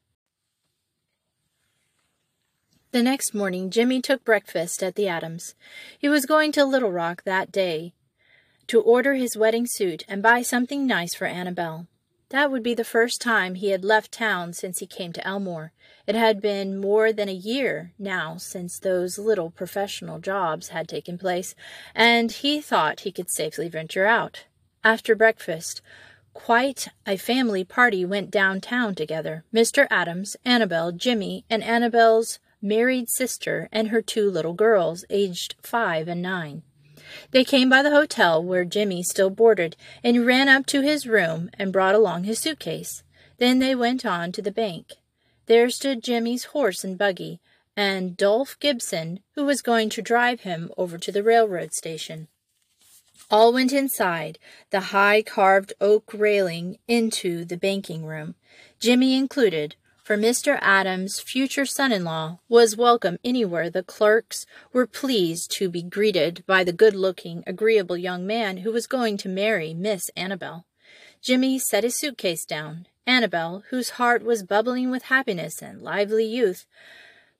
The 2.92 3.02
next 3.02 3.34
morning, 3.34 3.70
Jimmy 3.70 4.02
took 4.02 4.24
breakfast 4.24 4.82
at 4.82 4.96
the 4.96 5.08
Adams. 5.08 5.54
He 5.98 6.08
was 6.08 6.26
going 6.26 6.50
to 6.52 6.64
Little 6.64 6.90
Rock 6.90 7.22
that 7.24 7.52
day 7.52 7.94
to 8.66 8.80
order 8.80 9.14
his 9.14 9.36
wedding 9.36 9.66
suit 9.66 10.04
and 10.08 10.22
buy 10.22 10.42
something 10.42 10.86
nice 10.86 11.14
for 11.14 11.26
Annabel. 11.26 11.86
That 12.30 12.52
would 12.52 12.62
be 12.62 12.74
the 12.74 12.84
first 12.84 13.20
time 13.20 13.56
he 13.56 13.70
had 13.70 13.84
left 13.84 14.12
town 14.12 14.52
since 14.52 14.78
he 14.78 14.86
came 14.86 15.12
to 15.12 15.26
Elmore. 15.26 15.72
It 16.06 16.14
had 16.14 16.40
been 16.40 16.80
more 16.80 17.12
than 17.12 17.28
a 17.28 17.32
year 17.32 17.92
now 17.98 18.36
since 18.36 18.78
those 18.78 19.18
little 19.18 19.50
professional 19.50 20.20
jobs 20.20 20.68
had 20.68 20.88
taken 20.88 21.18
place, 21.18 21.56
and 21.92 22.30
he 22.30 22.60
thought 22.60 23.00
he 23.00 23.10
could 23.10 23.30
safely 23.30 23.68
venture 23.68 24.06
out. 24.06 24.44
After 24.84 25.16
breakfast, 25.16 25.82
quite 26.32 26.88
a 27.04 27.16
family 27.16 27.64
party 27.64 28.04
went 28.04 28.30
downtown 28.30 28.94
together. 28.94 29.44
Mr. 29.52 29.88
Adams, 29.90 30.36
Annabel, 30.44 30.92
Jimmy, 30.92 31.44
and 31.50 31.64
Annabel's 31.64 32.38
married 32.62 33.10
sister 33.10 33.68
and 33.72 33.88
her 33.88 34.02
two 34.02 34.30
little 34.30 34.54
girls, 34.54 35.04
aged 35.10 35.56
five 35.62 36.06
and 36.06 36.22
nine. 36.22 36.62
They 37.30 37.44
came 37.44 37.68
by 37.68 37.82
the 37.82 37.90
hotel 37.90 38.42
where 38.42 38.64
Jimmy 38.64 39.02
still 39.02 39.30
boarded 39.30 39.76
and 40.02 40.26
ran 40.26 40.48
up 40.48 40.66
to 40.66 40.80
his 40.80 41.06
room 41.06 41.50
and 41.58 41.72
brought 41.72 41.94
along 41.94 42.24
his 42.24 42.38
suitcase. 42.38 43.02
Then 43.38 43.58
they 43.58 43.74
went 43.74 44.04
on 44.04 44.32
to 44.32 44.42
the 44.42 44.50
bank. 44.50 44.92
There 45.46 45.70
stood 45.70 46.02
Jimmy's 46.02 46.44
horse 46.44 46.84
and 46.84 46.96
buggy, 46.96 47.40
and 47.76 48.16
Dolph 48.16 48.58
Gibson, 48.60 49.20
who 49.34 49.44
was 49.44 49.62
going 49.62 49.88
to 49.90 50.02
drive 50.02 50.42
him 50.42 50.70
over 50.76 50.98
to 50.98 51.10
the 51.10 51.22
railroad 51.22 51.72
station. 51.72 52.28
All 53.30 53.52
went 53.52 53.72
inside 53.72 54.38
the 54.70 54.80
high 54.80 55.22
carved 55.22 55.72
oak 55.80 56.12
railing 56.12 56.78
into 56.88 57.44
the 57.44 57.56
banking 57.56 58.04
room, 58.04 58.34
Jimmy 58.80 59.14
included, 59.14 59.76
for 60.10 60.16
Mr. 60.16 60.58
Adams' 60.60 61.20
future 61.20 61.64
son-in-law 61.64 62.40
was 62.48 62.76
welcome 62.76 63.16
anywhere 63.22 63.70
the 63.70 63.84
clerks 63.84 64.44
were 64.72 64.84
pleased 64.84 65.52
to 65.52 65.70
be 65.70 65.84
greeted 65.84 66.42
by 66.48 66.64
the 66.64 66.72
good-looking, 66.72 67.44
agreeable 67.46 67.96
young 67.96 68.26
man 68.26 68.56
who 68.56 68.72
was 68.72 68.88
going 68.88 69.16
to 69.16 69.28
marry 69.28 69.72
Miss 69.72 70.10
Annabel. 70.16 70.66
Jimmy 71.22 71.60
set 71.60 71.84
his 71.84 71.96
suitcase 71.96 72.44
down. 72.44 72.88
Annabel, 73.06 73.62
whose 73.70 73.90
heart 73.90 74.24
was 74.24 74.42
bubbling 74.42 74.90
with 74.90 75.04
happiness 75.04 75.62
and 75.62 75.80
lively 75.80 76.26
youth, 76.26 76.66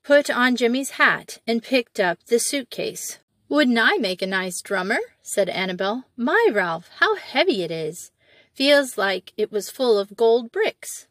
put 0.01 0.29
on 0.29 0.55
Jimmy's 0.55 0.91
hat 0.91 1.39
and 1.45 1.61
picked 1.61 1.99
up 1.99 2.19
the 2.27 2.39
suitcase. 2.39 3.19
Wouldn't 3.49 3.77
I 3.77 3.97
make 3.97 4.21
a 4.21 4.25
nice 4.25 4.61
drummer? 4.61 4.99
said 5.21 5.49
Annabel. 5.49 6.05
My, 6.15 6.47
Ralph, 6.53 6.89
how 6.99 7.17
heavy 7.17 7.63
it 7.63 7.71
is! 7.71 8.11
Feels 8.53 8.97
like 8.97 9.33
it 9.35 9.51
was 9.51 9.69
full 9.69 9.99
of 9.99 10.15
gold 10.15 10.53
bricks. 10.53 11.07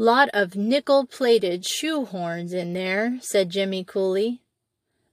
Lot 0.00 0.28
of 0.32 0.54
nickel-plated 0.54 1.66
shoe 1.66 2.04
horns 2.04 2.52
in 2.52 2.72
there, 2.72 3.18
said 3.20 3.50
Jimmy 3.50 3.82
coolly, 3.82 4.42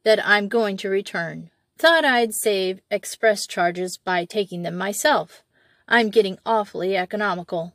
that 0.04 0.24
I'm 0.24 0.48
going 0.48 0.78
to 0.78 0.90
return. 0.90 1.50
Thought 1.80 2.06
I'd 2.06 2.36
save 2.36 2.82
express 2.92 3.48
charges 3.48 3.98
by 3.98 4.26
taking 4.26 4.62
them 4.62 4.78
myself. 4.78 5.42
I'm 5.88 6.12
getting 6.12 6.38
awfully 6.46 6.96
economical. 6.96 7.74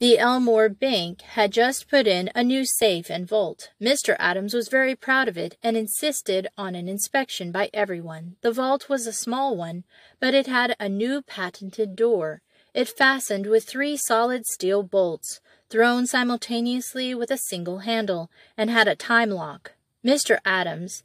The 0.00 0.18
Elmore 0.18 0.68
Bank 0.68 1.22
had 1.22 1.50
just 1.50 1.88
put 1.88 2.06
in 2.06 2.28
a 2.34 2.44
new 2.44 2.66
safe 2.66 3.08
and 3.08 3.26
vault. 3.26 3.70
Mr. 3.80 4.14
Adams 4.18 4.52
was 4.52 4.68
very 4.68 4.94
proud 4.94 5.28
of 5.28 5.38
it 5.38 5.56
and 5.62 5.78
insisted 5.78 6.46
on 6.58 6.74
an 6.74 6.88
inspection 6.88 7.50
by 7.50 7.70
everyone. 7.72 8.36
The 8.42 8.52
vault 8.52 8.90
was 8.90 9.06
a 9.06 9.14
small 9.14 9.56
one, 9.56 9.84
but 10.20 10.34
it 10.34 10.46
had 10.46 10.76
a 10.78 10.90
new 10.90 11.22
patented 11.22 11.96
door. 11.96 12.42
It 12.74 12.88
fastened 12.88 13.46
with 13.46 13.64
three 13.64 13.96
solid 13.96 14.46
steel 14.46 14.82
bolts 14.82 15.40
thrown 15.72 16.06
simultaneously 16.06 17.14
with 17.14 17.30
a 17.30 17.38
single 17.38 17.78
handle, 17.78 18.30
and 18.58 18.68
had 18.68 18.86
a 18.86 18.94
time 18.94 19.30
lock. 19.30 19.72
Mr. 20.04 20.38
Adams, 20.44 21.02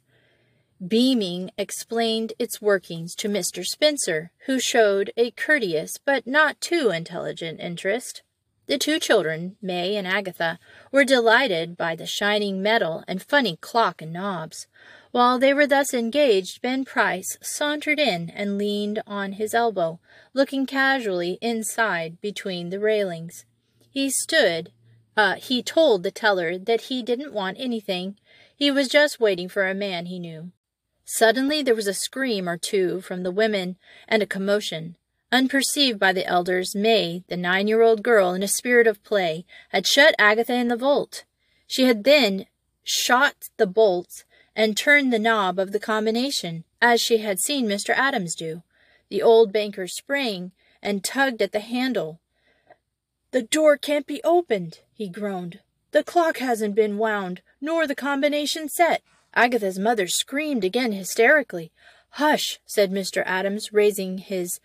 beaming, 0.86 1.50
explained 1.56 2.34
its 2.38 2.60
workings 2.60 3.14
to 3.14 3.28
Mr. 3.28 3.64
Spencer, 3.64 4.30
who 4.46 4.60
showed 4.60 5.10
a 5.16 5.30
courteous 5.30 5.96
but 5.96 6.26
not 6.26 6.60
too 6.60 6.90
intelligent 6.90 7.60
interest. 7.60 8.22
The 8.66 8.76
two 8.76 8.98
children, 8.98 9.56
May 9.62 9.96
and 9.96 10.06
Agatha, 10.06 10.58
were 10.92 11.04
delighted 11.04 11.74
by 11.74 11.96
the 11.96 12.04
shining 12.04 12.60
metal 12.60 13.02
and 13.08 13.22
funny 13.22 13.56
clock 13.56 14.02
and 14.02 14.12
knobs. 14.12 14.66
While 15.18 15.40
they 15.40 15.52
were 15.52 15.66
thus 15.66 15.92
engaged, 15.92 16.62
Ben 16.62 16.84
Price 16.84 17.38
sauntered 17.42 17.98
in 17.98 18.30
and 18.30 18.56
leaned 18.56 19.02
on 19.04 19.32
his 19.32 19.52
elbow, 19.52 19.98
looking 20.32 20.64
casually 20.64 21.38
inside 21.42 22.20
between 22.20 22.70
the 22.70 22.78
railings. 22.78 23.44
He 23.90 24.10
stood. 24.10 24.70
Uh, 25.16 25.34
he 25.34 25.60
told 25.60 26.04
the 26.04 26.12
teller 26.12 26.56
that 26.56 26.82
he 26.82 27.02
didn't 27.02 27.32
want 27.32 27.56
anything. 27.58 28.16
He 28.54 28.70
was 28.70 28.86
just 28.86 29.18
waiting 29.18 29.48
for 29.48 29.66
a 29.66 29.74
man 29.74 30.06
he 30.06 30.20
knew. 30.20 30.52
Suddenly 31.04 31.62
there 31.62 31.74
was 31.74 31.88
a 31.88 31.94
scream 31.94 32.48
or 32.48 32.56
two 32.56 33.00
from 33.00 33.24
the 33.24 33.32
women 33.32 33.76
and 34.06 34.22
a 34.22 34.24
commotion. 34.24 34.96
Unperceived 35.32 35.98
by 35.98 36.12
the 36.12 36.26
elders, 36.26 36.76
May, 36.76 37.24
the 37.26 37.36
nine-year-old 37.36 38.04
girl, 38.04 38.34
in 38.34 38.44
a 38.44 38.46
spirit 38.46 38.86
of 38.86 39.02
play, 39.02 39.44
had 39.70 39.84
shut 39.84 40.14
Agatha 40.16 40.54
in 40.54 40.68
the 40.68 40.76
vault. 40.76 41.24
She 41.66 41.86
had 41.86 42.04
then 42.04 42.46
shot 42.84 43.48
the 43.56 43.66
bolts 43.66 44.22
and 44.58 44.76
turned 44.76 45.12
the 45.12 45.20
knob 45.20 45.56
of 45.56 45.70
the 45.70 45.78
combination, 45.78 46.64
as 46.82 47.00
she 47.00 47.18
had 47.18 47.38
seen 47.38 47.68
Mr. 47.68 47.90
Adams 47.90 48.34
do. 48.34 48.64
The 49.08 49.22
old 49.22 49.52
banker 49.52 49.86
sprang 49.86 50.50
and 50.82 51.04
tugged 51.04 51.40
at 51.40 51.52
the 51.52 51.60
handle. 51.60 52.18
The 53.30 53.42
door 53.42 53.76
can't 53.76 54.04
be 54.04 54.20
opened, 54.24 54.80
he 54.92 55.08
groaned. 55.08 55.60
The 55.92 56.02
clock 56.02 56.38
hasn't 56.38 56.74
been 56.74 56.98
wound, 56.98 57.40
nor 57.60 57.86
the 57.86 57.94
combination 57.94 58.68
set. 58.68 59.02
Agatha's 59.32 59.78
mother 59.78 60.08
screamed 60.08 60.64
again 60.64 60.90
hysterically. 60.90 61.70
Hush, 62.10 62.58
said 62.66 62.90
Mr. 62.90 63.22
Adams, 63.24 63.72
raising 63.72 64.18
his 64.18 64.58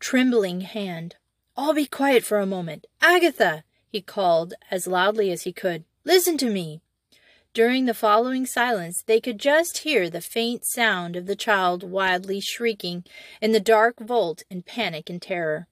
trembling 0.00 0.62
hand. 0.62 1.14
I'll 1.56 1.74
be 1.74 1.86
quiet 1.86 2.24
for 2.24 2.40
a 2.40 2.46
moment. 2.46 2.88
Agatha, 3.00 3.62
he 3.88 4.00
called 4.00 4.54
as 4.68 4.88
loudly 4.88 5.30
as 5.30 5.42
he 5.42 5.52
could. 5.52 5.84
Listen 6.04 6.36
to 6.38 6.50
me. 6.50 6.80
During 7.54 7.86
the 7.86 7.94
following 7.94 8.46
silence, 8.46 9.02
they 9.02 9.20
could 9.20 9.38
just 9.38 9.78
hear 9.78 10.08
the 10.08 10.20
faint 10.20 10.64
sound 10.64 11.16
of 11.16 11.26
the 11.26 11.36
child 11.36 11.82
wildly 11.82 12.40
shrieking 12.40 13.04
in 13.40 13.52
the 13.52 13.60
dark 13.60 13.98
vault 13.98 14.42
in 14.50 14.62
panic 14.62 15.10
and 15.10 15.20
terror. 15.20 15.66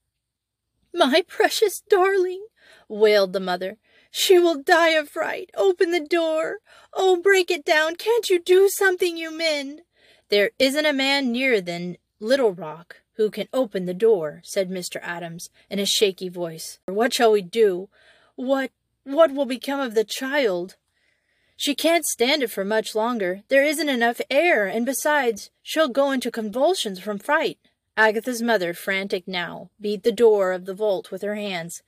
My 0.92 1.22
precious 1.28 1.80
darling, 1.80 2.46
wailed 2.88 3.32
the 3.32 3.40
mother. 3.40 3.78
She 4.10 4.38
will 4.38 4.62
die 4.62 4.90
of 4.90 5.08
fright. 5.08 5.50
Open 5.54 5.90
the 5.90 6.00
door. 6.00 6.58
Oh, 6.92 7.20
break 7.20 7.50
it 7.50 7.64
down. 7.64 7.96
Can't 7.96 8.30
you 8.30 8.40
do 8.40 8.68
something, 8.68 9.16
you 9.16 9.30
men? 9.30 9.82
There 10.28 10.50
isn't 10.58 10.86
a 10.86 10.92
man 10.92 11.32
nearer 11.32 11.60
than 11.60 11.98
Little 12.18 12.52
Rock 12.52 13.02
who 13.14 13.30
can 13.30 13.48
open 13.52 13.86
the 13.86 13.94
door, 13.94 14.40
said 14.44 14.70
Mr. 14.70 15.00
Adams 15.02 15.50
in 15.70 15.78
a 15.78 15.86
shaky 15.86 16.28
voice. 16.28 16.78
What 16.86 17.12
shall 17.12 17.32
we 17.32 17.42
do? 17.42 17.88
What 18.34 18.70
what 19.04 19.32
will 19.32 19.46
become 19.46 19.80
of 19.80 19.94
the 19.94 20.04
child? 20.04 20.76
She 21.56 21.74
can't 21.74 22.04
stand 22.04 22.42
it 22.42 22.50
for 22.50 22.64
much 22.64 22.94
longer. 22.94 23.42
There 23.48 23.64
isn't 23.64 23.88
enough 23.88 24.20
air, 24.30 24.66
and 24.66 24.84
besides, 24.84 25.50
she'll 25.62 25.88
go 25.88 26.10
into 26.10 26.30
convulsions 26.30 27.00
from 27.00 27.18
fright. 27.18 27.58
Agatha's 27.96 28.42
mother, 28.42 28.74
frantic 28.74 29.26
now, 29.26 29.70
beat 29.80 30.02
the 30.02 30.12
door 30.12 30.52
of 30.52 30.66
the 30.66 30.74
vault 30.74 31.10
with 31.10 31.22
her 31.22 31.34
hands. 31.34 31.82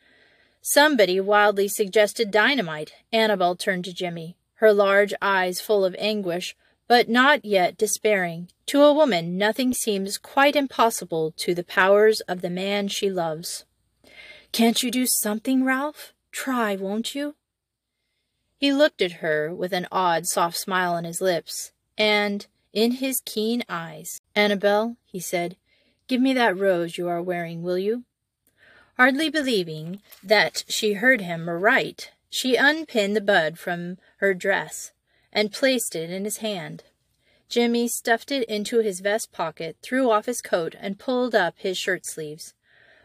Somebody 0.62 1.20
wildly 1.20 1.68
suggested 1.68 2.30
dynamite. 2.30 2.92
Annabel 3.12 3.56
turned 3.56 3.84
to 3.84 3.92
Jimmy, 3.92 4.36
her 4.54 4.72
large 4.72 5.12
eyes 5.20 5.60
full 5.60 5.84
of 5.84 5.94
anguish, 5.98 6.56
but 6.88 7.10
not 7.10 7.44
yet 7.44 7.76
despairing. 7.76 8.48
To 8.66 8.82
a 8.82 8.94
woman, 8.94 9.36
nothing 9.36 9.74
seems 9.74 10.16
quite 10.16 10.56
impossible 10.56 11.32
to 11.36 11.54
the 11.54 11.62
powers 11.62 12.20
of 12.22 12.40
the 12.40 12.50
man 12.50 12.88
she 12.88 13.10
loves. 13.10 13.66
Can't 14.50 14.82
you 14.82 14.90
do 14.90 15.06
something, 15.06 15.62
Ralph? 15.62 16.14
Try, 16.32 16.74
won't 16.74 17.14
you? 17.14 17.34
He 18.58 18.72
looked 18.72 19.00
at 19.00 19.22
her 19.22 19.54
with 19.54 19.72
an 19.72 19.86
odd, 19.92 20.26
soft 20.26 20.56
smile 20.56 20.92
on 20.94 21.04
his 21.04 21.20
lips, 21.20 21.70
and 21.96 22.44
in 22.72 22.92
his 22.92 23.22
keen 23.24 23.62
eyes. 23.68 24.20
Annabel, 24.34 24.96
he 25.06 25.20
said, 25.20 25.56
give 26.08 26.20
me 26.20 26.32
that 26.34 26.58
rose 26.58 26.98
you 26.98 27.06
are 27.06 27.22
wearing, 27.22 27.62
will 27.62 27.78
you? 27.78 28.02
Hardly 28.96 29.30
believing 29.30 30.02
that 30.24 30.64
she 30.66 30.94
heard 30.94 31.20
him 31.20 31.48
aright, 31.48 32.10
she 32.28 32.56
unpinned 32.56 33.14
the 33.14 33.20
bud 33.20 33.58
from 33.60 33.98
her 34.16 34.34
dress 34.34 34.90
and 35.32 35.52
placed 35.52 35.94
it 35.94 36.10
in 36.10 36.24
his 36.24 36.38
hand. 36.38 36.82
Jimmy 37.48 37.86
stuffed 37.86 38.32
it 38.32 38.46
into 38.48 38.80
his 38.80 38.98
vest 39.00 39.30
pocket, 39.30 39.76
threw 39.82 40.10
off 40.10 40.26
his 40.26 40.42
coat, 40.42 40.74
and 40.80 40.98
pulled 40.98 41.34
up 41.34 41.54
his 41.58 41.78
shirt 41.78 42.04
sleeves. 42.04 42.54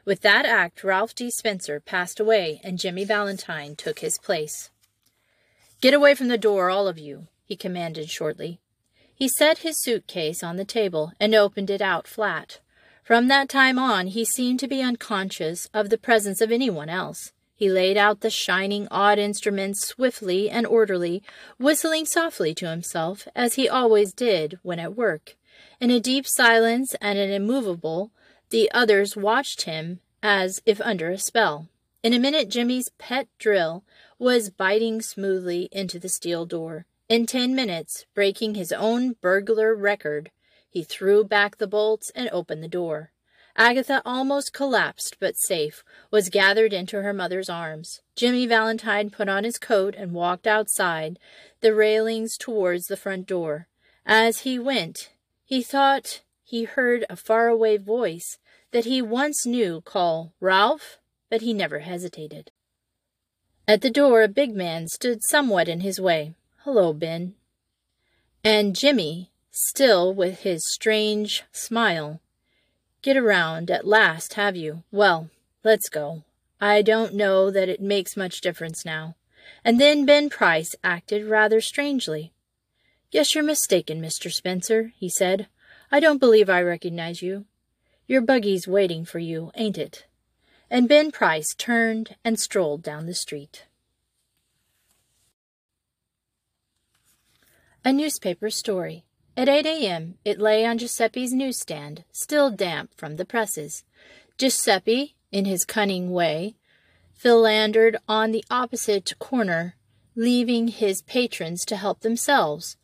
With 0.04 0.22
that 0.22 0.46
act, 0.46 0.84
Ralph 0.84 1.14
D. 1.14 1.30
Spencer 1.30 1.80
passed 1.80 2.20
away, 2.20 2.60
and 2.64 2.80
Jimmy 2.80 3.06
Valentine 3.06 3.76
took 3.76 4.00
his 4.00 4.18
place. 4.18 4.72
Get 5.84 5.94
away 5.94 6.16
from 6.16 6.30
the 6.30 6.38
door, 6.38 6.70
all 6.70 6.88
of 6.88 6.98
you, 6.98 7.28
he 7.44 7.58
commanded 7.58 8.10
shortly. 8.10 8.62
He 9.14 9.28
set 9.28 9.58
his 9.58 9.82
suitcase 9.82 10.42
on 10.42 10.56
the 10.56 10.64
table 10.64 11.12
and 11.20 11.36
opened 11.36 11.70
it 11.70 11.82
out 11.82 12.08
flat. 12.08 12.62
From 13.04 13.28
that 13.28 13.50
time 13.50 13.78
on, 13.78 14.08
he 14.08 14.24
seemed 14.24 14.62
to 14.62 14.68
be 14.70 14.82
unconscious 14.82 15.68
of 15.74 15.90
the 15.90 15.98
presence 15.98 16.40
of 16.40 16.54
anyone 16.54 16.88
else. 16.88 17.34
He 17.54 17.70
laid 17.70 17.98
out 17.98 18.22
the 18.22 18.30
shining, 18.30 18.88
odd 18.92 19.20
instruments 19.20 19.86
swiftly 19.86 20.50
and 20.50 20.66
orderly, 20.66 21.22
whistling 21.58 22.06
softly 22.06 22.54
to 22.56 22.70
himself, 22.70 23.28
as 23.36 23.56
he 23.56 23.68
always 23.68 24.14
did 24.14 24.60
when 24.62 24.80
at 24.80 24.96
work. 24.96 25.36
In 25.82 25.92
a 25.92 26.00
deep 26.00 26.26
silence 26.26 26.96
and 27.02 27.20
an 27.20 27.30
immovable, 27.30 28.10
the 28.52 28.72
others 28.72 29.18
watched 29.18 29.64
him 29.64 30.00
as 30.24 30.62
if 30.66 30.80
under 30.80 31.12
a 31.12 31.18
spell. 31.18 31.68
In 32.04 32.14
a 32.14 32.20
minute, 32.20 32.50
Jimmy's 32.50 32.90
pet 32.98 33.28
drill 33.38 33.84
was 34.24 34.50
biting 34.50 35.02
smoothly 35.02 35.68
into 35.70 36.00
the 36.00 36.08
steel 36.08 36.46
door. 36.46 36.86
In 37.10 37.26
ten 37.26 37.54
minutes, 37.54 38.06
breaking 38.16 38.56
his 38.56 38.72
own 38.72 39.18
burglar 39.22 39.76
record, 39.76 40.32
he 40.70 40.82
threw 40.82 41.26
back 41.26 41.58
the 41.58 41.68
bolts 41.68 42.10
and 42.16 42.30
opened 42.32 42.64
the 42.64 42.70
door. 42.70 43.12
Agatha, 43.58 44.02
almost 44.06 44.54
collapsed 44.54 45.18
but 45.20 45.36
safe, 45.36 45.84
was 46.10 46.30
gathered 46.30 46.72
into 46.72 47.02
her 47.02 47.12
mother's 47.12 47.50
arms. 47.50 48.00
Jimmy 48.16 48.48
Valentine 48.48 49.10
put 49.10 49.28
on 49.28 49.44
his 49.44 49.60
coat 49.60 49.94
and 49.94 50.14
walked 50.14 50.48
outside 50.48 51.20
the 51.60 51.76
railings 51.76 52.38
towards 52.38 52.86
the 52.88 52.96
front 52.96 53.28
door. 53.28 53.68
As 54.06 54.40
he 54.40 54.58
went, 54.58 55.12
he 55.44 55.62
thought 55.62 56.22
he 56.46 56.64
heard 56.64 57.06
a 57.10 57.18
faraway 57.18 57.76
voice 57.76 58.38
that 58.72 58.86
he 58.86 59.02
once 59.02 59.46
knew 59.46 59.82
call 59.82 60.34
Ralph, 60.40 60.98
but 61.30 61.42
he 61.42 61.54
never 61.54 61.80
hesitated. 61.80 62.53
At 63.66 63.82
the 63.82 63.90
door, 63.90 64.22
a 64.24 64.28
big 64.28 64.54
man 64.54 64.90
stood 64.90 65.24
somewhat 65.24 65.70
in 65.70 65.80
his 65.80 66.00
way. 66.00 66.34
Hello, 66.64 66.92
Ben. 66.92 67.36
And 68.44 68.76
Jimmy, 68.76 69.32
still 69.52 70.14
with 70.14 70.42
his 70.42 70.70
strange 70.70 71.44
smile. 71.54 72.20
Get 73.02 73.16
around 73.16 73.72
at 73.72 73.88
last, 73.88 74.34
have 74.34 74.58
you? 74.58 74.84
Well, 74.92 75.30
let's 75.64 75.88
go. 75.88 76.24
I 76.60 76.82
don't 76.82 77.14
know 77.14 77.52
that 77.52 77.70
it 77.70 77.82
makes 77.82 78.18
much 78.18 78.42
difference 78.42 78.84
now. 78.84 79.16
And 79.64 79.80
then 79.80 80.06
Ben 80.06 80.30
Price 80.30 80.76
acted 80.84 81.26
rather 81.26 81.62
strangely. 81.62 82.34
Guess 83.12 83.34
you're 83.34 83.46
mistaken, 83.46 84.02
Mr. 84.02 84.30
Spencer, 84.30 84.92
he 84.98 85.10
said. 85.10 85.48
I 85.90 86.02
don't 86.02 86.20
believe 86.20 86.50
I 86.50 86.62
recognize 86.62 87.22
you. 87.22 87.46
Your 88.08 88.22
buggy's 88.22 88.68
waiting 88.68 89.06
for 89.06 89.20
you, 89.20 89.52
ain't 89.56 89.78
it? 89.78 90.06
And 90.74 90.90
Ben 90.90 91.12
Price 91.12 91.54
turned 91.54 92.16
and 92.26 92.40
strolled 92.40 92.82
down 92.82 93.06
the 93.06 93.14
street. 93.14 93.68
A 97.86 97.94
newspaper 97.94 98.50
story. 98.50 99.04
At 99.38 99.48
8 99.48 99.68
a.m., 99.68 100.16
it 100.26 100.40
lay 100.40 100.66
on 100.66 100.80
Giuseppe's 100.80 101.32
newsstand, 101.32 102.06
still 102.12 102.50
damp 102.50 102.92
from 102.98 103.18
the 103.18 103.26
presses. 103.26 103.84
Giuseppe, 104.40 105.16
in 105.32 105.46
his 105.46 105.64
cunning 105.64 106.12
way, 106.12 106.56
philandered 107.14 107.98
on 108.10 108.32
the 108.32 108.44
opposite 108.50 109.14
corner, 109.20 109.76
leaving 110.16 110.70
his 110.70 111.04
patrons 111.04 111.66
to 111.66 111.76
help 111.76 112.00
themselves. 112.00 112.78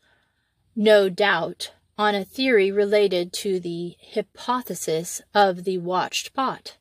No 0.75 1.09
doubt 1.09 1.71
on 1.97 2.13
a 2.13 2.23
theory 2.23 2.71
related 2.71 3.33
to 3.33 3.59
the 3.59 3.95
hypothesis 4.13 5.23
of 5.33 5.63
the 5.63 5.79
watched 5.79 6.35
pot. 6.35 6.75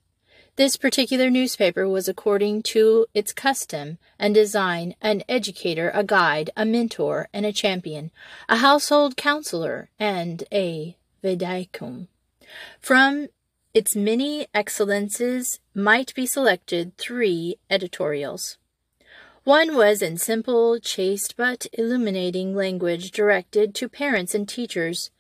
This 0.58 0.76
particular 0.76 1.30
newspaper 1.30 1.88
was, 1.88 2.08
according 2.08 2.64
to 2.74 3.06
its 3.14 3.32
custom 3.32 3.98
and 4.18 4.34
design, 4.34 4.96
an 5.00 5.22
educator, 5.28 5.92
a 5.94 6.02
guide, 6.02 6.50
a 6.56 6.64
mentor, 6.64 7.28
and 7.32 7.46
a 7.46 7.52
champion, 7.52 8.10
a 8.48 8.56
household 8.56 9.16
counselor, 9.16 9.88
and 10.00 10.42
a 10.50 10.96
vade 11.22 11.42
mecum. 11.42 12.08
From 12.80 13.28
its 13.72 13.94
many 13.94 14.48
excellences 14.52 15.60
might 15.76 16.12
be 16.16 16.26
selected 16.26 16.98
three 16.98 17.60
editorials. 17.70 18.58
One 19.44 19.76
was 19.76 20.02
in 20.02 20.18
simple, 20.18 20.80
chaste, 20.80 21.36
but 21.36 21.68
illuminating 21.72 22.56
language 22.56 23.12
directed 23.12 23.76
to 23.76 23.88
parents 23.88 24.34
and 24.34 24.48
teachers, 24.48 25.12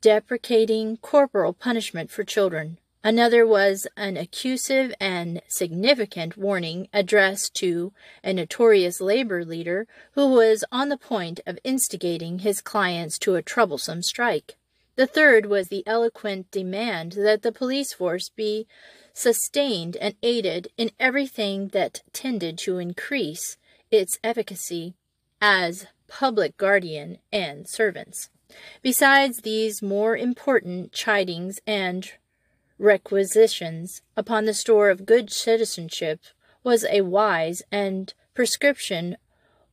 deprecating 0.00 0.96
corporal 0.96 1.52
punishment 1.52 2.10
for 2.10 2.24
children. 2.24 2.78
Another 3.06 3.46
was 3.46 3.86
an 3.98 4.16
accusive 4.16 4.94
and 4.98 5.42
significant 5.46 6.38
warning 6.38 6.88
addressed 6.90 7.52
to 7.56 7.92
a 8.24 8.32
notorious 8.32 8.98
labor 8.98 9.44
leader 9.44 9.86
who 10.12 10.28
was 10.28 10.64
on 10.72 10.88
the 10.88 10.96
point 10.96 11.38
of 11.44 11.58
instigating 11.64 12.38
his 12.38 12.62
clients 12.62 13.18
to 13.18 13.34
a 13.34 13.42
troublesome 13.42 14.00
strike. 14.00 14.56
The 14.96 15.06
third 15.06 15.44
was 15.44 15.68
the 15.68 15.86
eloquent 15.86 16.50
demand 16.50 17.12
that 17.12 17.42
the 17.42 17.52
police 17.52 17.92
force 17.92 18.30
be 18.30 18.66
sustained 19.12 19.96
and 19.96 20.14
aided 20.22 20.68
in 20.78 20.90
everything 20.98 21.68
that 21.68 22.00
tended 22.14 22.56
to 22.58 22.78
increase 22.78 23.58
its 23.90 24.18
efficacy 24.24 24.94
as 25.42 25.88
public 26.08 26.56
guardian 26.56 27.18
and 27.30 27.68
servants. 27.68 28.30
Besides 28.80 29.42
these 29.42 29.82
more 29.82 30.16
important 30.16 30.92
chidings 30.92 31.58
and 31.66 32.10
requisitions 32.78 34.02
upon 34.16 34.44
the 34.44 34.54
store 34.54 34.90
of 34.90 35.06
good 35.06 35.30
citizenship 35.30 36.20
was 36.62 36.84
a 36.90 37.02
wise 37.02 37.62
and 37.70 38.14
prescription 38.34 39.16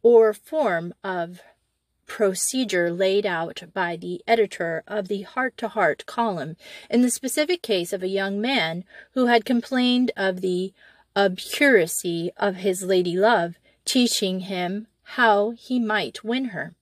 or 0.04 0.34
form 0.34 0.94
of 1.04 1.42
procedure 2.06 2.92
laid 2.92 3.26
out 3.26 3.64
by 3.74 3.96
the 3.96 4.22
editor 4.28 4.84
of 4.86 5.08
the 5.08 5.22
heart 5.22 5.56
to 5.56 5.70
heart 5.70 6.06
column 6.06 6.58
in 6.90 7.02
the 7.02 7.10
specific 7.10 7.62
case 7.62 7.94
of 7.94 8.04
a 8.04 8.08
young 8.08 8.42
man 8.42 8.84
who 9.14 9.28
had 9.28 9.46
complained 9.46 10.12
of 10.18 10.42
the 10.42 10.74
obscuracy 11.16 12.32
of 12.38 12.58
his 12.58 12.84
lady 12.84 13.16
love, 13.16 13.56
teaching 13.86 14.42
him 14.42 14.88
how 15.04 15.52
he 15.52 15.80
might 15.80 16.24
win 16.24 16.46
her. 16.46 16.76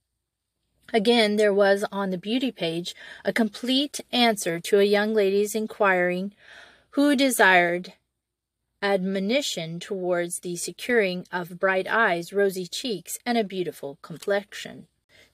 Again, 0.94 1.36
there 1.36 1.54
was 1.54 1.86
on 1.92 2.10
the 2.10 2.18
beauty 2.18 2.52
page 2.52 2.96
a 3.24 3.34
complete 3.34 4.00
answer 4.12 4.60
to 4.60 4.80
a 4.80 4.84
young 4.84 5.14
lady's 5.14 5.56
inquiring 5.56 6.34
who 6.92 7.16
desired 7.16 7.94
admonition 8.82 9.80
towards 9.80 10.40
the 10.40 10.56
securing 10.56 11.26
of 11.32 11.60
bright 11.60 11.88
eyes, 11.88 12.34
rosy 12.34 12.66
cheeks, 12.66 13.20
and 13.26 13.38
a 13.38 13.44
beautiful 13.44 13.98
complexion. 14.02 14.88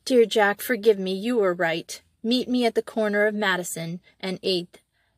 Dear 0.04 0.26
Jack, 0.26 0.62
forgive 0.62 1.00
me, 1.00 1.14
you 1.14 1.38
were 1.38 1.54
right. 1.54 2.02
Meet 2.24 2.50
me 2.50 2.66
at 2.66 2.76
the 2.76 2.82
corner 2.82 3.26
of 3.26 3.36
Madison 3.36 4.02
and 4.20 4.42
8th 4.42 4.76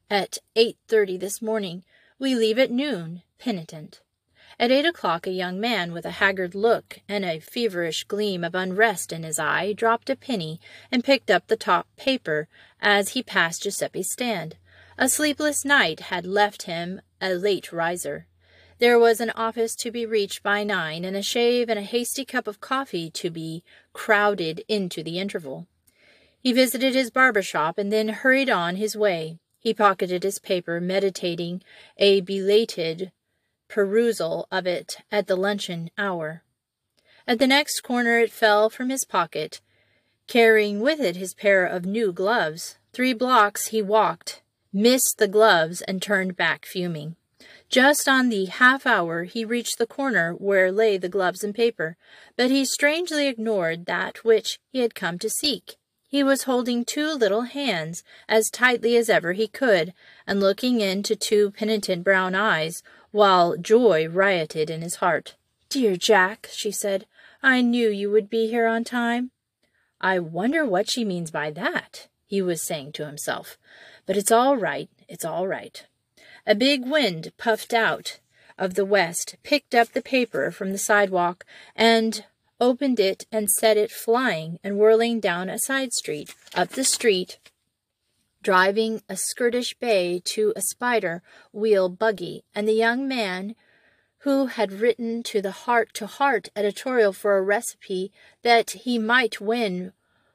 at 0.10 0.38
8.30 0.56 1.20
this 1.20 1.42
morning. 1.42 1.84
We 2.20 2.36
leave 2.36 2.60
at 2.60 2.72
noon, 2.72 3.24
penitent. 3.40 4.02
At 4.60 4.72
eight 4.72 4.86
o'clock, 4.86 5.28
a 5.28 5.32
young 5.32 5.60
man 5.60 5.94
with 5.94 6.04
a 6.04 6.18
haggard 6.18 6.56
look 6.56 7.02
and 7.08 7.24
a 7.24 7.40
feverish 7.40 8.06
gleam 8.06 8.44
of 8.44 8.56
unrest 8.56 9.14
in 9.14 9.22
his 9.22 9.38
eye 9.38 9.72
dropped 9.72 10.10
a 10.10 10.16
penny 10.16 10.60
and 10.92 11.04
picked 11.04 11.30
up 11.30 11.46
the 11.46 11.56
top 11.56 11.88
paper 11.96 12.48
as 12.82 13.10
he 13.10 13.22
passed 13.22 13.64
Giuseppe's 13.64 14.10
stand. 14.10 14.56
A 14.98 15.10
sleepless 15.10 15.64
night 15.64 16.00
had 16.00 16.26
left 16.26 16.64
him 16.64 17.02
a 17.22 17.36
late 17.36 17.72
riser. 17.72 18.26
There 18.80 18.98
was 18.98 19.20
an 19.20 19.30
office 19.32 19.76
to 19.76 19.92
be 19.92 20.08
reached 20.08 20.42
by 20.42 20.64
nine, 20.64 21.06
and 21.06 21.16
a 21.16 21.22
shave 21.22 21.70
and 21.70 21.78
a 21.78 21.84
hasty 21.84 22.26
cup 22.26 22.48
of 22.48 22.60
coffee 22.60 23.12
to 23.12 23.30
be 23.30 23.64
crowded 23.94 24.64
into 24.68 25.04
the 25.04 25.20
interval. 25.20 25.68
He 26.40 26.52
visited 26.52 26.96
his 26.96 27.12
barber 27.12 27.44
shop 27.44 27.78
and 27.78 27.92
then 27.92 28.10
hurried 28.10 28.50
on 28.50 28.76
his 28.78 28.96
way. 28.96 29.38
He 29.60 29.74
pocketed 29.74 30.24
his 30.24 30.40
paper, 30.40 30.80
meditating 30.80 31.62
a 31.98 32.22
belated 32.22 33.12
perusal 33.68 34.48
of 34.52 34.66
it 34.66 34.98
at 35.12 35.28
the 35.28 35.36
luncheon 35.36 35.90
hour. 35.98 36.44
At 37.28 37.40
the 37.40 37.48
next 37.48 37.82
corner 37.82 38.20
it 38.20 38.32
fell 38.32 38.70
from 38.70 38.90
his 38.90 39.04
pocket, 39.04 39.62
carrying 40.28 40.80
with 40.80 41.00
it 41.00 41.16
his 41.16 41.34
pair 41.34 41.66
of 41.66 41.86
new 41.86 42.12
gloves. 42.12 42.78
Three 42.94 43.14
blocks 43.14 43.68
he 43.68 43.82
walked, 43.82 44.42
missed 44.74 45.18
the 45.18 45.28
gloves, 45.28 45.82
and 45.82 46.02
turned 46.02 46.36
back 46.36 46.66
fuming. 46.66 47.16
Just 47.70 48.08
on 48.08 48.30
the 48.30 48.46
half 48.46 48.86
hour 48.86 49.26
he 49.26 49.44
reached 49.44 49.78
the 49.78 49.86
corner 49.86 50.34
where 50.34 50.72
lay 50.72 50.98
the 50.98 51.10
gloves 51.10 51.44
and 51.44 51.54
paper, 51.54 51.98
but 52.38 52.50
he 52.50 52.64
strangely 52.64 53.28
ignored 53.28 53.86
that 53.86 54.24
which 54.24 54.60
he 54.72 54.80
had 54.80 54.96
come 54.96 55.20
to 55.20 55.30
seek. 55.30 55.76
He 56.08 56.24
was 56.24 56.44
holding 56.44 56.86
two 56.86 57.12
little 57.12 57.42
hands 57.42 58.04
as 58.30 58.50
tightly 58.50 58.96
as 58.96 59.10
ever 59.10 59.34
he 59.34 59.50
could, 59.50 59.94
and 60.26 60.40
looking 60.40 60.80
into 60.80 61.18
two 61.18 61.52
penitent 61.52 62.06
brown 62.06 62.34
eyes, 62.34 62.82
while 63.12 63.58
joy 63.58 64.08
rioted 64.08 64.70
in 64.70 64.82
his 64.82 64.96
heart. 64.96 65.36
Dear 65.70 65.96
Jack, 65.96 66.50
she 66.52 66.72
said, 66.72 67.06
I 67.44 67.62
knew 67.62 67.90
you 67.90 68.10
would 68.12 68.30
be 68.30 68.48
here 68.48 68.68
on 68.68 68.84
time. 68.84 69.32
I 70.00 70.20
wonder 70.20 70.66
what 70.66 70.90
she 70.90 71.04
means 71.04 71.32
by 71.32 71.52
that, 71.52 72.08
he 72.26 72.42
was 72.42 72.62
saying 72.62 72.94
to 72.94 73.06
himself. 73.06 73.58
But 74.06 74.18
it's 74.18 74.32
all 74.32 74.58
right, 74.58 74.90
it's 75.08 75.26
all 75.26 75.48
right. 75.48 75.86
A 76.46 76.56
big 76.56 76.86
wind 76.86 77.34
puffed 77.38 77.74
out 77.74 78.20
of 78.58 78.76
the 78.76 78.86
west, 78.86 79.36
picked 79.44 79.76
up 79.76 79.90
the 79.90 80.02
paper 80.02 80.52
from 80.52 80.72
the 80.72 80.78
sidewalk, 80.78 81.46
and 81.76 82.26
opened 82.60 83.00
it 83.00 83.26
and 83.32 83.50
set 83.50 83.78
it 83.78 83.92
flying 83.92 84.60
and 84.64 84.78
whirling 84.78 85.20
down 85.20 85.50
a 85.50 85.60
side 85.60 85.94
street, 85.94 86.34
up 86.56 86.70
the 86.70 86.84
street, 86.84 87.38
driving 88.48 89.02
a 89.10 89.18
skirtish 89.18 89.74
bay 89.74 90.22
to 90.24 90.54
a 90.56 90.62
spider 90.62 91.22
wheel 91.52 91.90
buggy, 91.90 92.46
and 92.56 92.66
the 92.66 92.72
young 92.72 93.06
man 93.06 93.54
who 94.20 94.46
had 94.46 94.72
written 94.72 95.22
to 95.22 95.42
the 95.42 95.52
heart 95.52 95.94
to 95.94 96.08
heart 96.08 96.48
editorial 96.56 97.12
for 97.12 97.36
a 97.36 97.42
recipe 97.42 98.10
that 98.44 98.70
he 98.70 98.98
might 98.98 99.42
win 99.42 99.92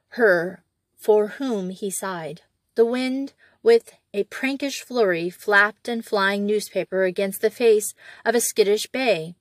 her 0.08 0.62
for 0.94 1.28
whom 1.38 1.70
he 1.70 1.90
sighed. 1.90 2.42
The 2.74 2.84
wind, 2.84 3.32
with 3.62 3.94
a 4.12 4.24
prankish 4.24 4.82
flurry, 4.82 5.30
flapped 5.30 5.88
and 5.88 6.04
flying 6.04 6.44
newspaper 6.44 7.04
against 7.04 7.40
the 7.40 7.48
face 7.48 7.94
of 8.26 8.34
a 8.34 8.42
skittish 8.42 8.88
bay. 8.88 9.36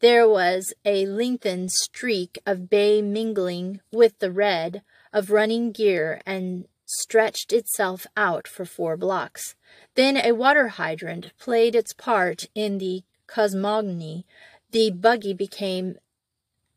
There 0.00 0.26
was 0.26 0.72
a 0.86 1.04
lengthened 1.04 1.72
streak 1.72 2.38
of 2.46 2.70
bay 2.70 3.02
mingling 3.02 3.82
with 3.92 4.18
the 4.20 4.32
red 4.32 4.80
of 5.12 5.30
running 5.30 5.72
gear 5.72 6.22
and 6.24 6.64
stretched 6.84 7.52
itself 7.52 8.06
out 8.16 8.46
for 8.46 8.64
four 8.64 8.96
blocks. 8.96 9.54
Then 9.94 10.16
a 10.16 10.32
water 10.32 10.68
hydrant 10.68 11.32
played 11.38 11.74
its 11.74 11.92
part 11.92 12.46
in 12.54 12.78
the 12.78 13.02
cosmogony. 13.26 14.26
The 14.70 14.90
buggy 14.90 15.34
became 15.34 15.96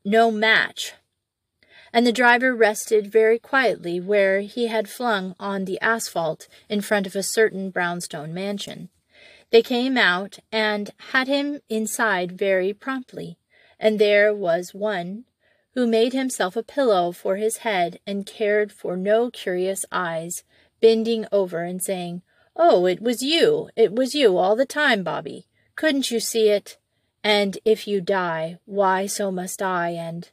no 0.05 0.31
match, 0.31 0.93
and 1.91 2.05
the 2.05 2.11
driver 2.11 2.55
rested 2.55 3.11
very 3.11 3.39
quietly 3.39 3.99
where 3.99 4.41
he 4.41 4.67
had 4.67 4.89
flung 4.89 5.35
on 5.39 5.65
the 5.65 5.79
asphalt 5.81 6.47
in 6.69 6.81
front 6.81 7.07
of 7.07 7.15
a 7.15 7.23
certain 7.23 7.69
brownstone 7.69 8.33
mansion. 8.33 8.89
They 9.49 9.61
came 9.61 9.97
out 9.97 10.39
and 10.51 10.91
had 11.11 11.27
him 11.27 11.61
inside 11.69 12.37
very 12.37 12.73
promptly, 12.73 13.37
and 13.79 13.99
there 13.99 14.33
was 14.33 14.73
one 14.73 15.25
who 15.77 15.85
made 15.85 16.11
himself 16.11 16.55
a 16.55 16.63
pillow 16.63 17.11
for 17.11 17.35
his 17.35 17.57
head 17.57 17.99
and 18.07 18.25
cared 18.25 18.71
for 18.71 18.97
no 18.97 19.29
curious 19.29 19.85
eyes, 19.91 20.43
bending 20.81 21.23
over 21.31 21.61
and 21.61 21.83
saying, 21.83 22.19
Oh, 22.55 22.87
it 22.87 22.99
was 22.99 23.21
you, 23.21 23.69
it 23.75 23.93
was 23.93 24.15
you 24.15 24.39
all 24.39 24.55
the 24.55 24.65
time, 24.65 25.03
Bobby. 25.03 25.45
Couldn't 25.75 26.09
you 26.09 26.19
see 26.19 26.49
it? 26.49 26.79
And 27.23 27.59
if 27.63 27.87
you 27.87 28.01
die, 28.01 28.57
why 28.65 29.05
so 29.05 29.31
must 29.31 29.61
I, 29.61 29.89
and... 29.89 30.27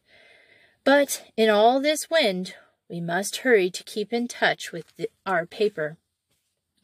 But 0.82 1.22
in 1.36 1.50
all 1.50 1.78
this 1.78 2.08
wind, 2.08 2.54
we 2.88 3.02
must 3.02 3.36
hurry 3.36 3.68
to 3.68 3.84
keep 3.84 4.14
in 4.14 4.28
touch 4.28 4.72
with 4.72 4.96
the, 4.96 5.10
our 5.26 5.44
paper. 5.44 5.98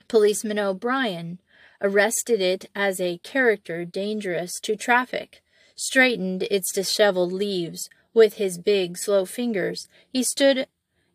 Policeman 0.07 0.59
O'Brien 0.59 1.39
arrested 1.81 2.43
it 2.43 2.67
as 2.75 3.01
a 3.01 3.21
character 3.23 3.87
dangerous 3.87 4.61
to 4.61 4.77
traffic, 4.77 5.43
straightened 5.75 6.43
its 6.51 6.71
disheveled 6.71 7.33
leaves 7.33 7.89
with 8.13 8.35
his 8.35 8.59
big, 8.59 8.97
slow 8.97 9.25
fingers. 9.25 9.89
He 10.13 10.23
stood 10.23 10.67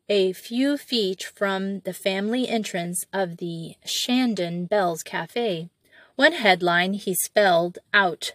a 0.07 0.33
few 0.33 0.77
feet 0.77 1.23
from 1.23 1.79
the 1.81 1.93
family 1.93 2.47
entrance 2.47 3.05
of 3.11 3.37
the 3.37 3.75
Shandon 3.83 4.65
Bells 4.65 5.03
Cafe. 5.03 5.69
One 6.15 6.33
headline 6.33 6.93
he 6.93 7.13
spelled 7.13 7.79
out 7.93 8.33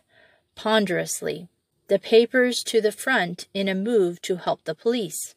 ponderously, 0.54 1.48
the 1.88 1.98
papers 1.98 2.62
to 2.64 2.80
the 2.80 2.92
front 2.92 3.48
in 3.54 3.68
a 3.68 3.74
move 3.74 4.20
to 4.22 4.36
help 4.36 4.64
the 4.64 4.74
police. 4.74 5.34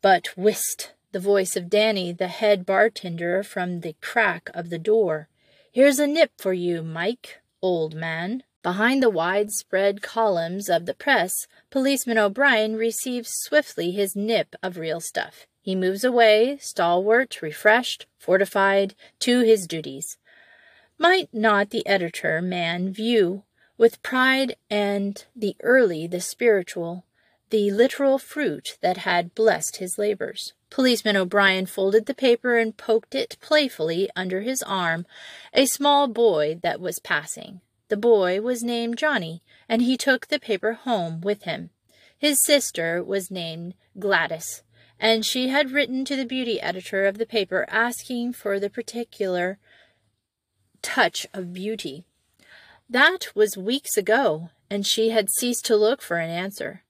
But 0.00 0.36
whist! 0.36 0.92
The 1.12 1.20
voice 1.20 1.56
of 1.56 1.68
Danny, 1.68 2.10
the 2.12 2.28
head 2.28 2.64
bartender, 2.64 3.42
from 3.42 3.80
the 3.80 3.94
crack 4.00 4.48
of 4.54 4.70
the 4.70 4.78
door. 4.78 5.28
Here's 5.70 5.98
a 5.98 6.06
nip 6.06 6.32
for 6.38 6.54
you, 6.54 6.82
Mike, 6.82 7.42
old 7.60 7.94
man. 7.94 8.44
Behind 8.62 9.02
the 9.02 9.10
widespread 9.10 10.02
columns 10.02 10.68
of 10.68 10.86
the 10.86 10.94
press, 10.94 11.48
Policeman 11.70 12.16
O'Brien 12.16 12.76
receives 12.76 13.34
swiftly 13.34 13.90
his 13.90 14.14
nip 14.14 14.54
of 14.62 14.78
real 14.78 15.00
stuff. 15.00 15.46
He 15.60 15.74
moves 15.74 16.04
away, 16.04 16.58
stalwart, 16.60 17.42
refreshed, 17.42 18.06
fortified, 18.18 18.94
to 19.20 19.40
his 19.40 19.66
duties. 19.66 20.16
Might 20.96 21.28
not 21.32 21.70
the 21.70 21.84
editor 21.86 22.40
man 22.40 22.92
view 22.92 23.42
with 23.76 24.02
pride 24.04 24.54
and 24.70 25.24
the 25.34 25.56
early, 25.62 26.06
the 26.06 26.20
spiritual, 26.20 27.04
the 27.50 27.72
literal 27.72 28.18
fruit 28.18 28.78
that 28.80 28.98
had 28.98 29.34
blessed 29.34 29.78
his 29.78 29.98
labors? 29.98 30.52
Policeman 30.70 31.16
O'Brien 31.16 31.66
folded 31.66 32.06
the 32.06 32.14
paper 32.14 32.56
and 32.58 32.76
poked 32.76 33.16
it 33.16 33.36
playfully 33.40 34.08
under 34.14 34.42
his 34.42 34.62
arm 34.62 35.04
a 35.52 35.66
small 35.66 36.06
boy 36.06 36.60
that 36.62 36.80
was 36.80 37.00
passing. 37.00 37.60
The 37.92 37.98
boy 37.98 38.40
was 38.40 38.62
named 38.62 38.96
Johnny, 38.96 39.42
and 39.68 39.82
he 39.82 39.98
took 39.98 40.28
the 40.28 40.40
paper 40.40 40.72
home 40.72 41.20
with 41.20 41.42
him. 41.42 41.68
His 42.16 42.42
sister 42.42 43.04
was 43.04 43.30
named 43.30 43.74
Gladys, 43.98 44.62
and 44.98 45.26
she 45.26 45.48
had 45.48 45.72
written 45.72 46.06
to 46.06 46.16
the 46.16 46.24
beauty 46.24 46.58
editor 46.58 47.04
of 47.04 47.18
the 47.18 47.26
paper 47.26 47.66
asking 47.68 48.32
for 48.32 48.58
the 48.58 48.70
particular 48.70 49.58
touch 50.80 51.26
of 51.34 51.52
beauty. 51.52 52.06
That 52.88 53.28
was 53.34 53.58
weeks 53.58 53.98
ago, 53.98 54.48
and 54.70 54.86
she 54.86 55.10
had 55.10 55.28
ceased 55.28 55.66
to 55.66 55.76
look 55.76 56.00
for 56.00 56.16
an 56.16 56.30
answer. 56.30 56.84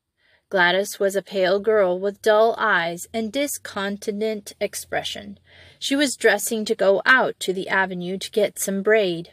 Gladys 0.51 1.01
was 1.01 1.17
a 1.17 1.21
pale 1.21 1.59
girl 1.59 1.99
with 1.99 2.23
dull 2.23 2.55
eyes 2.57 3.09
and 3.13 3.33
discontented 3.33 4.53
expression. 4.61 5.41
She 5.81 5.97
was 5.97 6.15
dressing 6.15 6.65
to 6.67 6.77
go 6.77 7.03
out 7.05 7.41
to 7.41 7.53
the 7.53 7.69
avenue 7.69 8.19
to 8.19 8.31
get 8.31 8.61
some 8.61 8.85
braid. 8.85 9.33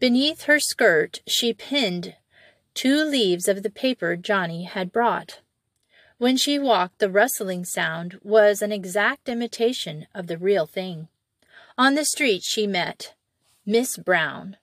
Beneath 0.00 0.44
her 0.44 0.58
skirt 0.58 1.20
she 1.26 1.52
pinned 1.52 2.16
two 2.72 3.04
leaves 3.04 3.46
of 3.48 3.62
the 3.62 3.68
paper 3.68 4.16
Johnny 4.16 4.64
had 4.64 4.92
brought. 4.92 5.40
When 6.16 6.38
she 6.38 6.58
walked, 6.58 7.00
the 7.00 7.10
rustling 7.10 7.66
sound 7.66 8.18
was 8.22 8.62
an 8.62 8.72
exact 8.72 9.28
imitation 9.28 10.06
of 10.14 10.26
the 10.26 10.38
real 10.38 10.66
thing. 10.66 11.08
On 11.76 11.94
the 11.94 12.06
street 12.06 12.42
she 12.42 12.66
met 12.66 13.14
Miss 13.66 13.98
Brown, 13.98 14.56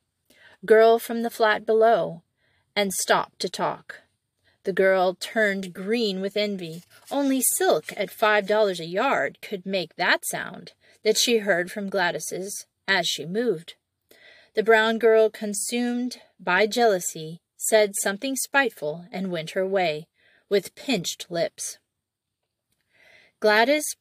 girl 0.66 0.98
from 0.98 1.22
the 1.22 1.30
flat 1.30 1.68
below, 1.68 2.24
and 2.76 2.92
stopped 2.92 3.40
to 3.42 3.50
talk. 3.50 4.02
The 4.64 4.74
girl 4.74 5.14
turned 5.14 5.72
green 5.72 6.20
with 6.20 6.36
envy. 6.36 6.84
Only 7.12 7.42
silk 7.42 7.94
at 7.96 8.10
five 8.10 8.48
dollars 8.48 8.80
a 8.80 8.86
yard 8.86 9.38
could 9.42 9.68
make 9.68 9.96
that 9.96 10.26
sound 10.26 10.74
that 11.04 11.18
she 11.18 11.38
heard 11.38 11.72
from 11.72 11.90
Gladys's 11.90 12.66
as 12.88 13.08
she 13.08 13.26
moved. 13.26 13.76
The 14.58 14.64
brown 14.64 14.98
girl, 14.98 15.30
consumed 15.30 16.20
by 16.40 16.66
jealousy, 16.66 17.42
said 17.58 17.94
something 18.02 18.36
spiteful 18.36 19.06
and 19.12 19.30
went 19.30 19.52
her 19.52 19.68
way, 19.68 20.08
with 20.50 20.74
pinched 20.74 21.30
lips. 21.30 21.78
Gladys 23.40 23.96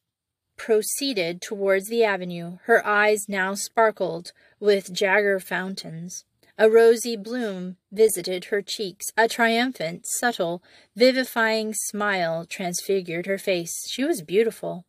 proceeded 0.55 1.43
towards 1.43 1.89
the 1.89 2.03
avenue. 2.03 2.57
Her 2.63 2.83
eyes 2.83 3.29
now 3.29 3.53
sparkled 3.53 4.31
with 4.59 4.91
Jagerfonteins. 4.91 6.23
A 6.57 6.67
rosy 6.67 7.15
bloom 7.15 7.77
visited 7.91 8.45
her 8.45 8.63
cheeks. 8.63 9.11
A 9.15 9.27
triumphant, 9.27 10.07
subtle, 10.07 10.63
vivifying 10.95 11.75
smile 11.75 12.45
transfigured 12.45 13.27
her 13.27 13.37
face. 13.37 13.87
She 13.87 14.03
was 14.03 14.23
beautiful. 14.23 14.85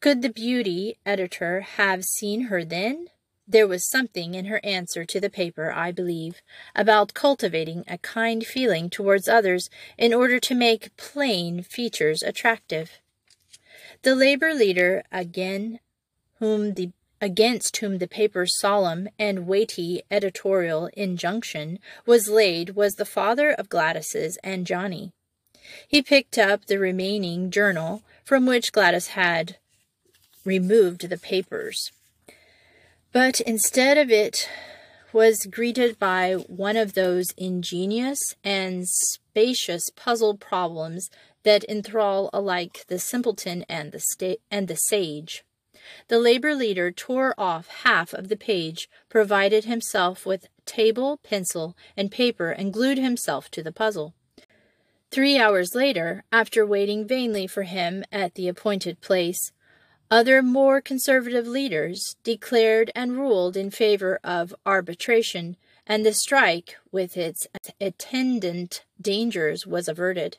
Could 0.00 0.22
the 0.22 0.28
beauty 0.28 0.98
editor 1.06 1.60
have 1.60 2.04
seen 2.04 2.46
her 2.46 2.64
then? 2.64 3.10
There 3.48 3.68
was 3.68 3.84
something 3.84 4.34
in 4.34 4.46
her 4.46 4.60
answer 4.64 5.04
to 5.04 5.20
the 5.20 5.30
paper, 5.30 5.72
I 5.72 5.92
believe, 5.92 6.42
about 6.74 7.14
cultivating 7.14 7.84
a 7.86 7.98
kind 7.98 8.44
feeling 8.44 8.90
towards 8.90 9.28
others 9.28 9.70
in 9.96 10.12
order 10.12 10.40
to 10.40 10.54
make 10.54 10.96
plain 10.96 11.62
features 11.62 12.24
attractive. 12.24 13.00
The 14.02 14.16
labor 14.16 14.52
leader, 14.52 15.04
again 15.12 15.78
whom 16.38 16.74
the 16.74 16.90
against 17.20 17.78
whom 17.78 17.98
the 17.98 18.08
paper's 18.08 18.58
solemn 18.58 19.08
and 19.18 19.46
weighty 19.46 20.02
editorial 20.10 20.90
injunction 20.92 21.78
was 22.04 22.28
laid 22.28 22.70
was 22.70 22.96
the 22.96 23.06
father 23.06 23.50
of 23.50 23.70
Gladys's 23.70 24.36
and 24.44 24.66
Johnny. 24.66 25.12
He 25.88 26.02
picked 26.02 26.36
up 26.36 26.66
the 26.66 26.78
remaining 26.78 27.50
journal 27.50 28.02
from 28.24 28.44
which 28.44 28.72
Gladys 28.72 29.08
had 29.08 29.56
removed 30.44 31.08
the 31.08 31.16
papers. 31.16 31.90
But 33.12 33.40
instead 33.40 33.98
of 33.98 34.10
it 34.10 34.48
was 35.12 35.46
greeted 35.50 35.98
by 35.98 36.34
one 36.34 36.76
of 36.76 36.92
those 36.92 37.30
ingenious 37.36 38.34
and 38.44 38.86
spacious 38.86 39.88
puzzle 39.96 40.36
problems 40.36 41.08
that 41.42 41.64
enthrall 41.64 42.28
alike 42.32 42.84
the 42.88 42.98
simpleton 42.98 43.64
and 43.68 43.92
the, 43.92 44.38
and 44.50 44.68
the 44.68 44.76
sage. 44.76 45.44
The 46.08 46.18
labor 46.18 46.54
leader 46.54 46.90
tore 46.90 47.34
off 47.38 47.68
half 47.84 48.12
of 48.12 48.28
the 48.28 48.36
page, 48.36 48.88
provided 49.08 49.64
himself 49.64 50.26
with 50.26 50.48
table, 50.64 51.18
pencil, 51.22 51.76
and 51.96 52.10
paper, 52.10 52.50
and 52.50 52.72
glued 52.72 52.98
himself 52.98 53.50
to 53.52 53.62
the 53.62 53.72
puzzle. 53.72 54.14
Three 55.10 55.38
hours 55.38 55.74
later, 55.74 56.24
after 56.32 56.66
waiting 56.66 57.06
vainly 57.06 57.46
for 57.46 57.62
him 57.62 58.04
at 58.10 58.34
the 58.34 58.48
appointed 58.48 59.00
place, 59.00 59.52
other 60.10 60.42
more 60.42 60.80
conservative 60.80 61.46
leaders 61.46 62.16
declared 62.22 62.90
and 62.94 63.18
ruled 63.18 63.56
in 63.56 63.70
favor 63.70 64.20
of 64.22 64.54
arbitration, 64.64 65.56
and 65.86 66.04
the 66.04 66.14
strike, 66.14 66.76
with 66.92 67.16
its 67.16 67.46
attendant 67.80 68.84
dangers, 69.00 69.66
was 69.66 69.88
averted. 69.88 70.38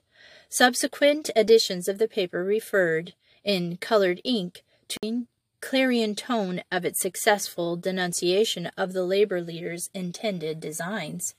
Subsequent 0.49 1.29
editions 1.35 1.87
of 1.87 1.97
the 1.97 2.07
paper 2.07 2.43
referred, 2.43 3.13
in 3.43 3.77
colored 3.77 4.21
ink, 4.23 4.63
to 4.87 4.97
the 5.01 5.25
clarion 5.59 6.15
tone 6.15 6.61
of 6.71 6.85
its 6.85 7.01
successful 7.01 7.75
denunciation 7.75 8.67
of 8.77 8.93
the 8.93 9.03
labor 9.03 9.41
leaders' 9.41 9.89
intended 9.93 10.59
designs. 10.59 11.35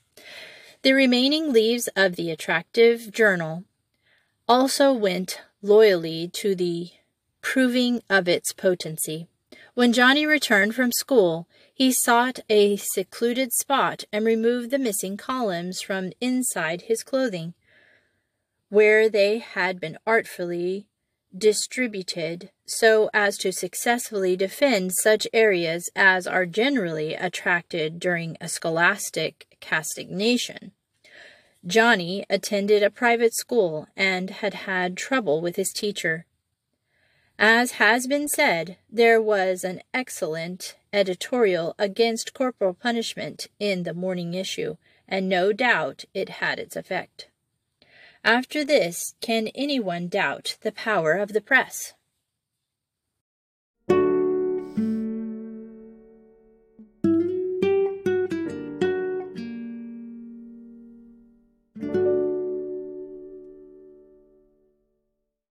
The 0.81 0.93
remaining 0.93 1.51
leaves 1.51 1.89
of 1.95 2.15
the 2.15 2.31
attractive 2.31 3.11
journal 3.11 3.63
also 4.47 4.93
went 4.93 5.41
loyally 5.61 6.27
to 6.29 6.55
the 6.55 6.91
proving 7.41 8.01
of 8.09 8.27
its 8.27 8.53
potency. 8.53 9.27
When 9.73 9.93
Johnny 9.93 10.25
returned 10.25 10.75
from 10.75 10.91
school, 10.91 11.47
he 11.73 11.91
sought 11.91 12.39
a 12.49 12.75
secluded 12.75 13.53
spot 13.53 14.03
and 14.11 14.25
removed 14.25 14.71
the 14.71 14.79
missing 14.79 15.15
columns 15.15 15.81
from 15.81 16.11
inside 16.19 16.83
his 16.83 17.03
clothing, 17.03 17.53
where 18.69 19.09
they 19.09 19.39
had 19.39 19.79
been 19.79 19.97
artfully 20.05 20.87
distributed 21.35 22.49
so 22.65 23.09
as 23.13 23.37
to 23.37 23.51
successfully 23.51 24.35
defend 24.35 24.93
such 24.93 25.27
areas 25.31 25.89
as 25.95 26.25
are 26.27 26.45
generally 26.45 27.13
attracted 27.13 27.99
during 27.99 28.35
a 28.41 28.49
scholastic 28.49 29.45
castigation. 29.59 30.71
Johnny 31.65 32.25
attended 32.29 32.83
a 32.83 32.89
private 32.89 33.35
school 33.35 33.87
and 33.95 34.29
had 34.29 34.53
had 34.53 34.95
trouble 34.95 35.41
with 35.41 35.55
his 35.55 35.71
teacher. 35.71 36.25
As 37.41 37.71
has 37.71 38.05
been 38.05 38.27
said, 38.27 38.75
there 38.89 39.21
was 39.21 39.63
an 39.63 39.81
excellent 39.93 40.75
editorial 40.91 41.73
against 41.79 42.33
corporal 42.33 42.73
punishment 42.73 43.47
in 43.59 43.83
the 43.83 43.93
morning 43.93 44.33
issue, 44.33 44.75
and 45.07 45.29
no 45.29 45.53
doubt 45.53 46.03
it 46.13 46.27
had 46.27 46.59
its 46.59 46.75
effect. 46.75 47.29
After 48.25 48.65
this, 48.65 49.15
can 49.21 49.47
anyone 49.55 50.09
doubt 50.09 50.57
the 50.63 50.73
power 50.73 51.13
of 51.13 51.31
the 51.31 51.39
press? 51.39 51.93